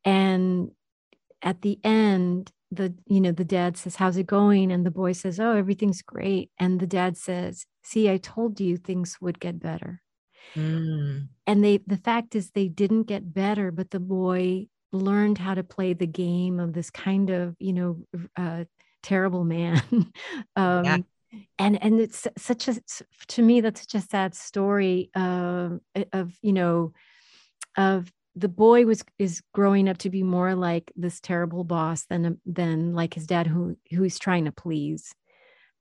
And 0.04 0.70
at 1.42 1.62
the 1.62 1.78
end 1.84 2.52
the 2.72 2.94
you 3.06 3.20
know 3.20 3.32
the 3.32 3.44
dad 3.44 3.76
says 3.76 3.96
how's 3.96 4.16
it 4.16 4.26
going? 4.26 4.70
And 4.70 4.86
the 4.86 4.90
boy 4.90 5.12
says 5.12 5.40
oh 5.40 5.56
everything's 5.56 6.02
great. 6.02 6.50
And 6.58 6.78
the 6.78 6.86
dad 6.86 7.16
says 7.16 7.66
see 7.82 8.10
i 8.10 8.16
told 8.16 8.60
you 8.60 8.76
things 8.76 9.18
would 9.20 9.38
get 9.40 9.60
better 9.60 10.02
mm. 10.54 11.26
and 11.46 11.64
they 11.64 11.78
the 11.86 11.96
fact 11.96 12.34
is 12.34 12.50
they 12.50 12.68
didn't 12.68 13.04
get 13.04 13.32
better 13.32 13.70
but 13.70 13.90
the 13.90 14.00
boy 14.00 14.66
learned 14.92 15.38
how 15.38 15.54
to 15.54 15.62
play 15.62 15.92
the 15.92 16.06
game 16.06 16.58
of 16.58 16.72
this 16.72 16.90
kind 16.90 17.30
of 17.30 17.54
you 17.58 17.72
know 17.72 17.98
uh, 18.36 18.64
terrible 19.02 19.44
man 19.44 19.80
um, 20.56 20.84
yeah. 20.84 20.98
and 21.58 21.82
and 21.82 22.00
it's 22.00 22.26
such 22.36 22.68
a 22.68 22.76
to 23.28 23.42
me 23.42 23.60
that's 23.60 23.82
such 23.82 23.94
a 23.94 24.06
sad 24.06 24.34
story 24.34 25.10
uh, 25.14 25.70
of 26.12 26.36
you 26.42 26.52
know 26.52 26.92
of 27.76 28.12
the 28.36 28.48
boy 28.48 28.84
was 28.84 29.04
is 29.18 29.42
growing 29.52 29.88
up 29.88 29.98
to 29.98 30.10
be 30.10 30.22
more 30.22 30.54
like 30.54 30.92
this 30.96 31.20
terrible 31.20 31.64
boss 31.64 32.06
than 32.06 32.40
than 32.46 32.94
like 32.94 33.14
his 33.14 33.26
dad 33.26 33.46
who 33.46 33.76
who 33.90 34.02
he's 34.02 34.18
trying 34.18 34.44
to 34.44 34.52
please 34.52 35.14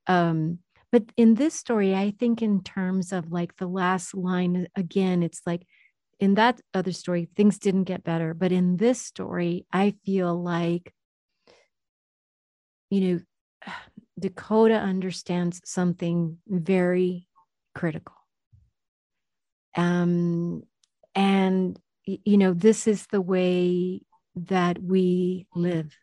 um 0.07 0.59
but 0.91 1.03
in 1.17 1.35
this 1.35 1.53
story 1.53 1.95
i 1.95 2.11
think 2.19 2.41
in 2.41 2.63
terms 2.63 3.11
of 3.11 3.31
like 3.31 3.55
the 3.57 3.67
last 3.67 4.13
line 4.15 4.67
again 4.75 5.23
it's 5.23 5.41
like 5.45 5.65
in 6.19 6.35
that 6.35 6.59
other 6.73 6.91
story 6.91 7.29
things 7.35 7.57
didn't 7.57 7.85
get 7.85 8.03
better. 8.03 8.33
But 8.33 8.51
in 8.51 8.77
this 8.77 9.01
story 9.01 9.65
i 9.71 9.95
feel 10.05 10.41
like 10.41 10.93
you 12.89 13.01
know 13.01 13.71
dakota 14.19 14.75
understands 14.75 15.61
something 15.63 16.37
very 16.47 17.27
critical. 17.73 18.15
Um 19.75 20.63
and 21.15 21.79
you 22.05 22.37
know 22.37 22.53
this 22.53 22.87
is 22.87 23.07
the 23.07 23.21
way 23.21 24.01
that 24.35 24.81
we 24.81 25.47
live. 25.55 25.95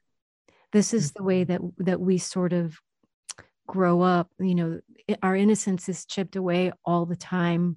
This 0.72 0.94
is 0.94 1.12
the 1.12 1.22
way 1.22 1.44
that 1.44 1.61
that 1.79 2.01
we 2.01 2.18
sort 2.18 2.53
of 2.53 2.79
grow 3.66 4.02
up 4.02 4.31
you 4.38 4.55
know 4.55 4.81
our 5.22 5.37
innocence 5.37 5.88
is 5.88 6.05
chipped 6.05 6.37
away 6.37 6.72
all 6.85 7.07
the 7.07 7.16
time. 7.16 7.76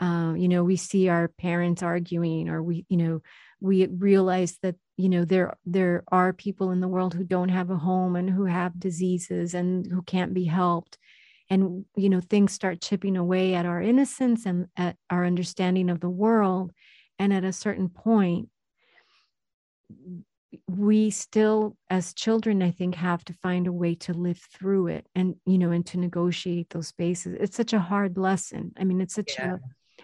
Uh, 0.00 0.34
you 0.36 0.48
know 0.48 0.64
we 0.64 0.76
see 0.76 1.08
our 1.08 1.28
parents 1.28 1.82
arguing 1.82 2.48
or 2.48 2.62
we 2.62 2.84
you 2.88 2.96
know 2.96 3.22
we 3.60 3.86
realize 3.86 4.58
that 4.62 4.74
you 4.96 5.08
know 5.08 5.24
there 5.24 5.56
there 5.64 6.02
are 6.08 6.32
people 6.32 6.70
in 6.72 6.80
the 6.80 6.88
world 6.88 7.14
who 7.14 7.24
don't 7.24 7.50
have 7.50 7.70
a 7.70 7.76
home 7.76 8.16
and 8.16 8.28
who 8.28 8.44
have 8.44 8.78
diseases 8.78 9.54
and 9.54 9.86
who 9.90 10.02
can't 10.02 10.34
be 10.34 10.44
helped. 10.44 10.98
And 11.50 11.84
you 11.96 12.08
know 12.08 12.20
things 12.20 12.52
start 12.52 12.80
chipping 12.80 13.16
away 13.16 13.54
at 13.54 13.66
our 13.66 13.80
innocence 13.80 14.46
and 14.46 14.66
at 14.76 14.96
our 15.10 15.24
understanding 15.24 15.90
of 15.90 16.00
the 16.00 16.10
world. 16.10 16.72
And 17.18 17.32
at 17.32 17.44
a 17.44 17.52
certain 17.52 17.88
point, 17.88 18.48
we 20.68 21.10
still, 21.10 21.76
as 21.90 22.14
children, 22.14 22.62
I 22.62 22.70
think, 22.70 22.94
have 22.94 23.24
to 23.24 23.32
find 23.32 23.66
a 23.66 23.72
way 23.72 23.94
to 23.96 24.12
live 24.12 24.40
through 24.52 24.88
it 24.88 25.06
and, 25.14 25.36
you 25.46 25.58
know, 25.58 25.70
and 25.70 25.84
to 25.86 25.98
negotiate 25.98 26.70
those 26.70 26.88
spaces. 26.88 27.36
It's 27.40 27.56
such 27.56 27.72
a 27.72 27.78
hard 27.80 28.18
lesson. 28.18 28.72
I 28.78 28.84
mean, 28.84 29.00
it's 29.00 29.14
such 29.14 29.32
yeah. 29.38 29.56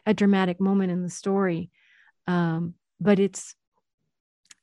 a, 0.06 0.10
a 0.10 0.14
dramatic 0.14 0.60
moment 0.60 0.92
in 0.92 1.02
the 1.02 1.10
story. 1.10 1.70
Um, 2.26 2.74
but 3.00 3.18
it's, 3.18 3.54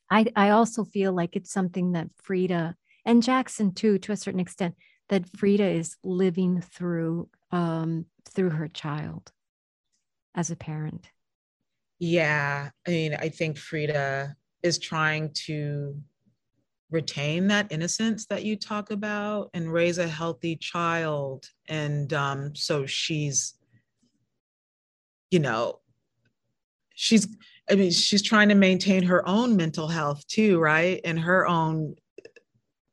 I, 0.10 0.26
I 0.36 0.52
also 0.52 0.86
feel 0.86 1.14
like 1.14 1.36
it's 1.36 1.52
something 1.52 1.94
that 1.94 2.08
Frida 2.16 2.76
and 3.06 3.24
Jackson 3.24 3.74
too, 3.74 3.98
to 4.00 4.12
a 4.12 4.18
certain 4.18 4.40
extent, 4.40 4.76
that 5.10 5.28
Frida 5.38 5.66
is 5.66 5.96
living 6.04 6.62
through 6.62 7.30
um, 7.52 8.06
through 8.30 8.50
her 8.50 8.68
child 8.68 9.32
as 10.36 10.52
a 10.52 10.56
parent. 10.56 11.10
Yeah, 12.00 12.70
I 12.86 12.90
mean, 12.90 13.14
I 13.14 13.30
think 13.30 13.58
Frida 13.58 14.36
is 14.68 14.78
trying 14.78 15.32
to 15.46 16.00
retain 16.92 17.48
that 17.48 17.72
innocence 17.72 18.26
that 18.28 18.44
you 18.44 18.56
talk 18.56 18.92
about 18.92 19.50
and 19.54 19.72
raise 19.72 19.98
a 19.98 20.08
healthy 20.08 20.56
child. 20.56 21.50
And 21.68 22.14
um, 22.14 22.56
so 22.56 22.86
she's, 22.86 23.56
you 25.32 25.40
know, 25.40 25.80
she's, 26.94 27.28
I 27.70 27.76
mean, 27.76 27.92
she's 27.92 28.22
trying 28.22 28.50
to 28.50 28.56
maintain 28.56 29.04
her 29.04 29.28
own 29.28 29.58
mental 29.58 29.88
health 29.88 30.26
too, 30.28 30.60
right? 30.60 31.02
And 31.04 31.20
her 31.20 31.48
own 31.48 31.96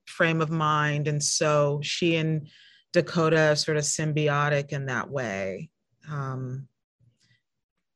frame 0.07 0.41
of 0.41 0.51
mind. 0.51 1.07
And 1.07 1.23
so 1.23 1.81
she 1.83 2.17
and 2.17 2.49
Dakota 2.93 3.51
are 3.51 3.57
sort 3.57 3.77
of 3.77 3.85
symbiotic 3.85 4.73
in 4.73 4.87
that 4.87 5.11
way. 5.11 5.71
Um, 6.11 6.69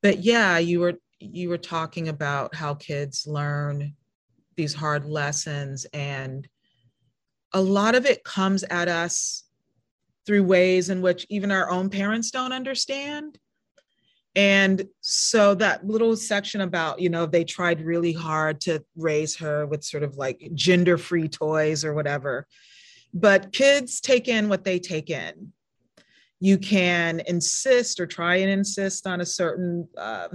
but 0.02 0.18
yeah, 0.20 0.58
you 0.58 0.80
were 0.80 0.94
you 1.20 1.48
were 1.48 1.58
talking 1.58 2.08
about 2.08 2.54
how 2.54 2.74
kids 2.74 3.26
learn 3.26 3.94
these 4.56 4.74
hard 4.74 5.04
lessons 5.04 5.86
and 5.92 6.48
a 7.54 7.60
lot 7.60 7.94
of 7.94 8.04
it 8.04 8.24
comes 8.24 8.62
at 8.64 8.88
us 8.88 9.44
through 10.26 10.44
ways 10.44 10.90
in 10.90 11.00
which 11.00 11.26
even 11.30 11.50
our 11.50 11.70
own 11.70 11.88
parents 11.88 12.30
don't 12.30 12.52
understand. 12.52 13.38
And 14.36 14.84
so 15.00 15.54
that 15.54 15.86
little 15.86 16.14
section 16.16 16.60
about 16.60 17.00
you 17.00 17.08
know 17.08 17.24
they 17.24 17.44
tried 17.44 17.80
really 17.80 18.12
hard 18.12 18.60
to 18.62 18.84
raise 18.96 19.36
her 19.36 19.66
with 19.66 19.82
sort 19.82 20.02
of 20.02 20.16
like 20.16 20.50
gender 20.54 20.98
free 20.98 21.28
toys 21.28 21.84
or 21.84 21.94
whatever 21.94 22.46
but 23.14 23.52
kids 23.52 24.00
take 24.00 24.28
in 24.28 24.48
what 24.48 24.64
they 24.64 24.78
take 24.78 25.10
in. 25.10 25.52
You 26.40 26.58
can 26.58 27.20
insist 27.26 28.00
or 28.00 28.06
try 28.06 28.36
and 28.36 28.50
insist 28.50 29.06
on 29.06 29.20
a 29.20 29.26
certain 29.26 29.88
uh, 29.96 30.28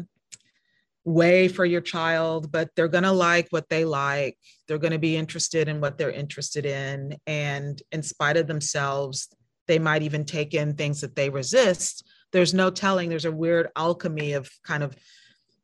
way 1.05 1.47
for 1.47 1.65
your 1.65 1.81
child, 1.81 2.51
but 2.51 2.69
they're 2.75 2.87
going 2.87 3.03
to 3.03 3.11
like 3.11 3.47
what 3.49 3.69
they 3.69 3.85
like. 3.85 4.37
They're 4.67 4.77
going 4.77 4.93
to 4.93 4.99
be 4.99 5.17
interested 5.17 5.67
in 5.67 5.81
what 5.81 5.97
they're 5.97 6.11
interested 6.11 6.65
in. 6.65 7.17
And 7.27 7.81
in 7.91 8.03
spite 8.03 8.37
of 8.37 8.47
themselves, 8.47 9.27
they 9.67 9.79
might 9.79 10.03
even 10.03 10.25
take 10.25 10.53
in 10.53 10.75
things 10.75 11.01
that 11.01 11.15
they 11.15 11.29
resist. 11.29 12.07
There's 12.31 12.53
no 12.53 12.69
telling, 12.69 13.09
there's 13.09 13.25
a 13.25 13.31
weird 13.31 13.69
alchemy 13.75 14.33
of 14.33 14.49
kind 14.63 14.83
of 14.83 14.95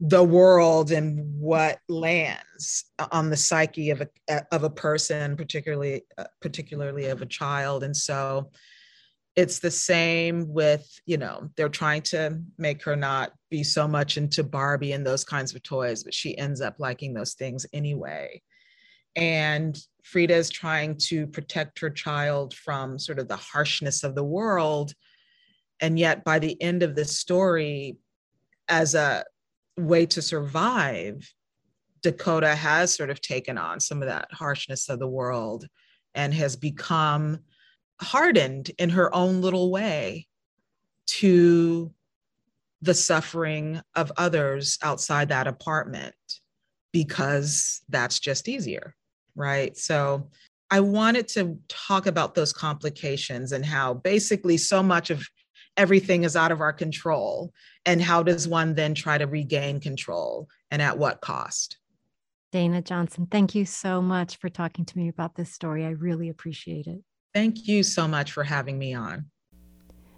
the 0.02 0.24
world 0.24 0.92
and 0.92 1.40
what 1.40 1.80
lands 1.90 2.86
on 3.12 3.30
the 3.30 3.36
psyche 3.36 3.90
of 3.90 4.02
a 4.02 4.08
of 4.54 4.64
a 4.64 4.70
person 4.70 5.36
particularly 5.36 6.04
uh, 6.18 6.24
particularly 6.42 7.08
of 7.08 7.22
a 7.22 7.26
child 7.26 7.84
and 7.84 7.96
so 7.96 8.50
it's 9.36 9.60
the 9.60 9.72
same 9.72 10.52
with 10.52 10.88
you 11.06 11.18
know 11.18 11.50
they're 11.56 11.70
trying 11.70 12.02
to 12.02 12.42
make 12.58 12.84
her 12.84 12.96
not 12.96 13.32
be 13.50 13.64
so 13.64 13.88
much 13.88 14.18
into 14.18 14.44
barbie 14.44 14.92
and 14.92 15.06
those 15.06 15.24
kinds 15.24 15.54
of 15.54 15.64
toys 15.64 16.04
but 16.04 16.14
she 16.14 16.38
ends 16.38 16.62
up 16.62 16.76
liking 16.80 17.14
those 17.14 17.34
things 17.34 17.66
anyway. 17.74 18.42
And 19.16 19.78
frida 20.04 20.36
is 20.36 20.50
trying 20.50 20.98
to 21.08 21.28
protect 21.28 21.80
her 21.80 21.90
child 21.90 22.54
from 22.54 23.00
sort 23.00 23.20
of 23.20 23.28
the 23.28 23.36
harshness 23.36 24.04
of 24.04 24.16
the 24.16 24.24
world. 24.24 24.94
And 25.82 26.00
yet 26.00 26.24
by 26.24 26.40
the 26.40 26.62
end 26.62 26.84
of 26.84 26.96
the 26.96 27.06
story 27.06 27.98
as 28.68 28.96
a 28.96 29.26
way 29.78 30.06
to 30.08 30.22
survive, 30.22 31.32
Dakota 32.02 32.56
has 32.56 32.94
sort 32.94 33.10
of 33.10 33.20
taken 33.22 33.58
on 33.58 33.80
some 33.80 34.02
of 34.02 34.08
that 34.08 34.32
harshness 34.32 34.90
of 34.90 35.00
the 35.00 35.08
world 35.08 35.68
and 36.16 36.34
has 36.34 36.56
become 36.56 37.40
hardened 38.02 38.72
in 38.78 38.90
her 38.90 39.14
own 39.14 39.42
little 39.42 39.72
way 39.72 40.28
to 41.08 41.94
the 42.82 42.94
suffering 42.94 43.82
of 43.96 44.12
others 44.18 44.78
outside 44.84 45.30
that 45.30 45.48
apartment 45.48 46.16
because 46.92 47.82
that's 47.90 48.20
just 48.20 48.48
easier, 48.48 48.96
right? 49.36 49.78
So 49.78 50.30
I 50.72 50.80
wanted 50.80 51.28
to 51.30 51.58
talk 51.68 52.06
about 52.06 52.36
those 52.36 52.54
complications 52.54 53.52
and 53.52 53.66
how 53.66 53.96
basically 53.96 54.58
so 54.58 54.82
much 54.82 55.10
of 55.10 55.28
everything 55.78 56.24
is 56.24 56.36
out 56.36 56.52
of 56.52 56.62
our 56.62 56.74
control. 56.74 57.54
And 57.86 58.02
how 58.02 58.24
does 58.24 58.48
one 58.48 58.76
then 58.76 58.94
try 58.94 59.18
to 59.18 59.26
regain 59.26 59.80
control 59.80 60.48
and 60.72 60.82
at 60.82 60.98
what 60.98 61.22
cost? 61.22 61.78
Dana 62.52 62.82
Johnson, 62.82 63.28
thank 63.30 63.56
you 63.56 63.66
so 63.66 64.02
much 64.02 64.38
for 64.38 64.50
talking 64.50 64.86
to 64.86 64.98
me 64.98 65.08
about 65.08 65.36
this 65.36 65.52
story. 65.52 65.86
I 65.86 65.92
really 65.92 66.30
appreciate 66.30 66.88
it. 66.88 67.04
Thank 67.34 67.68
you 67.68 67.84
so 67.84 68.08
much 68.08 68.32
for 68.32 68.44
having 68.44 68.80
me 68.80 68.94
on. 68.94 69.26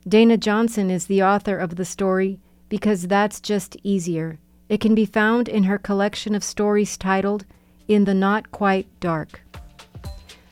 Dana 0.08 0.38
Johnson 0.38 0.90
is 0.90 1.06
the 1.06 1.22
author 1.22 1.58
of 1.58 1.76
the 1.76 1.86
story 1.86 2.40
Because 2.70 3.08
That's 3.08 3.40
Just 3.40 3.78
Easier. 3.84 4.40
It 4.70 4.80
can 4.80 4.96
be 4.96 5.06
found 5.06 5.50
in 5.50 5.64
her 5.64 5.78
collection 5.78 6.34
of 6.34 6.44
stories 6.44 6.98
titled 6.98 7.46
In 7.88 8.06
the 8.06 8.14
Not 8.14 8.52
Quite 8.52 8.88
Dark. 9.00 9.42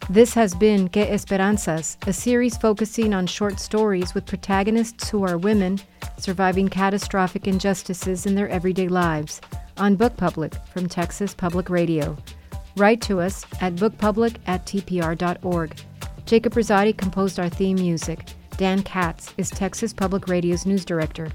This 0.10 0.34
has 0.34 0.54
been 0.56 0.89
Que 0.89 1.06
Esperanzas, 1.06 1.95
a 2.08 2.13
series 2.13 2.58
focusing 2.58 3.13
on 3.13 3.28
short 3.28 3.60
stories 3.60 4.13
with 4.13 4.26
protagonists 4.26 5.10
who 5.10 5.24
are 5.24 5.38
women 5.38 5.80
surviving 6.17 6.67
catastrophic 6.67 7.48
injustices 7.48 8.26
in 8.26 8.36
their 8.36 8.50
everyday 8.50 8.88
lives 8.88 9.39
on 9.78 9.95
Book 9.95 10.17
Public 10.17 10.54
from 10.74 10.89
Texas 10.89 11.34
Public 11.34 11.69
Radio. 11.69 12.17
Write 12.76 13.02
to 13.02 13.19
us 13.19 13.45
at 13.62 13.76
bookpublic 13.76 14.38
at 14.48 14.65
tpr.org. 14.65 15.76
Jacob 16.30 16.54
Rosati 16.54 16.96
composed 16.96 17.39
our 17.39 17.50
theme 17.50 17.78
music. 17.78 18.24
Dan 18.56 18.84
Katz 18.84 19.34
is 19.38 19.50
Texas 19.50 19.94
Public 19.94 20.28
Radio's 20.28 20.63
news 20.63 20.86
director. 20.86 21.32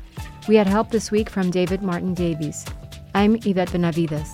We 0.47 0.55
had 0.55 0.69
help 0.69 0.91
this 0.91 1.11
week 1.11 1.29
from 1.29 1.51
David 1.51 1.83
Martin 1.83 2.15
Davies. 2.15 2.65
I'm 3.13 3.35
Yvette 3.45 3.73
Benavides. 3.73 4.31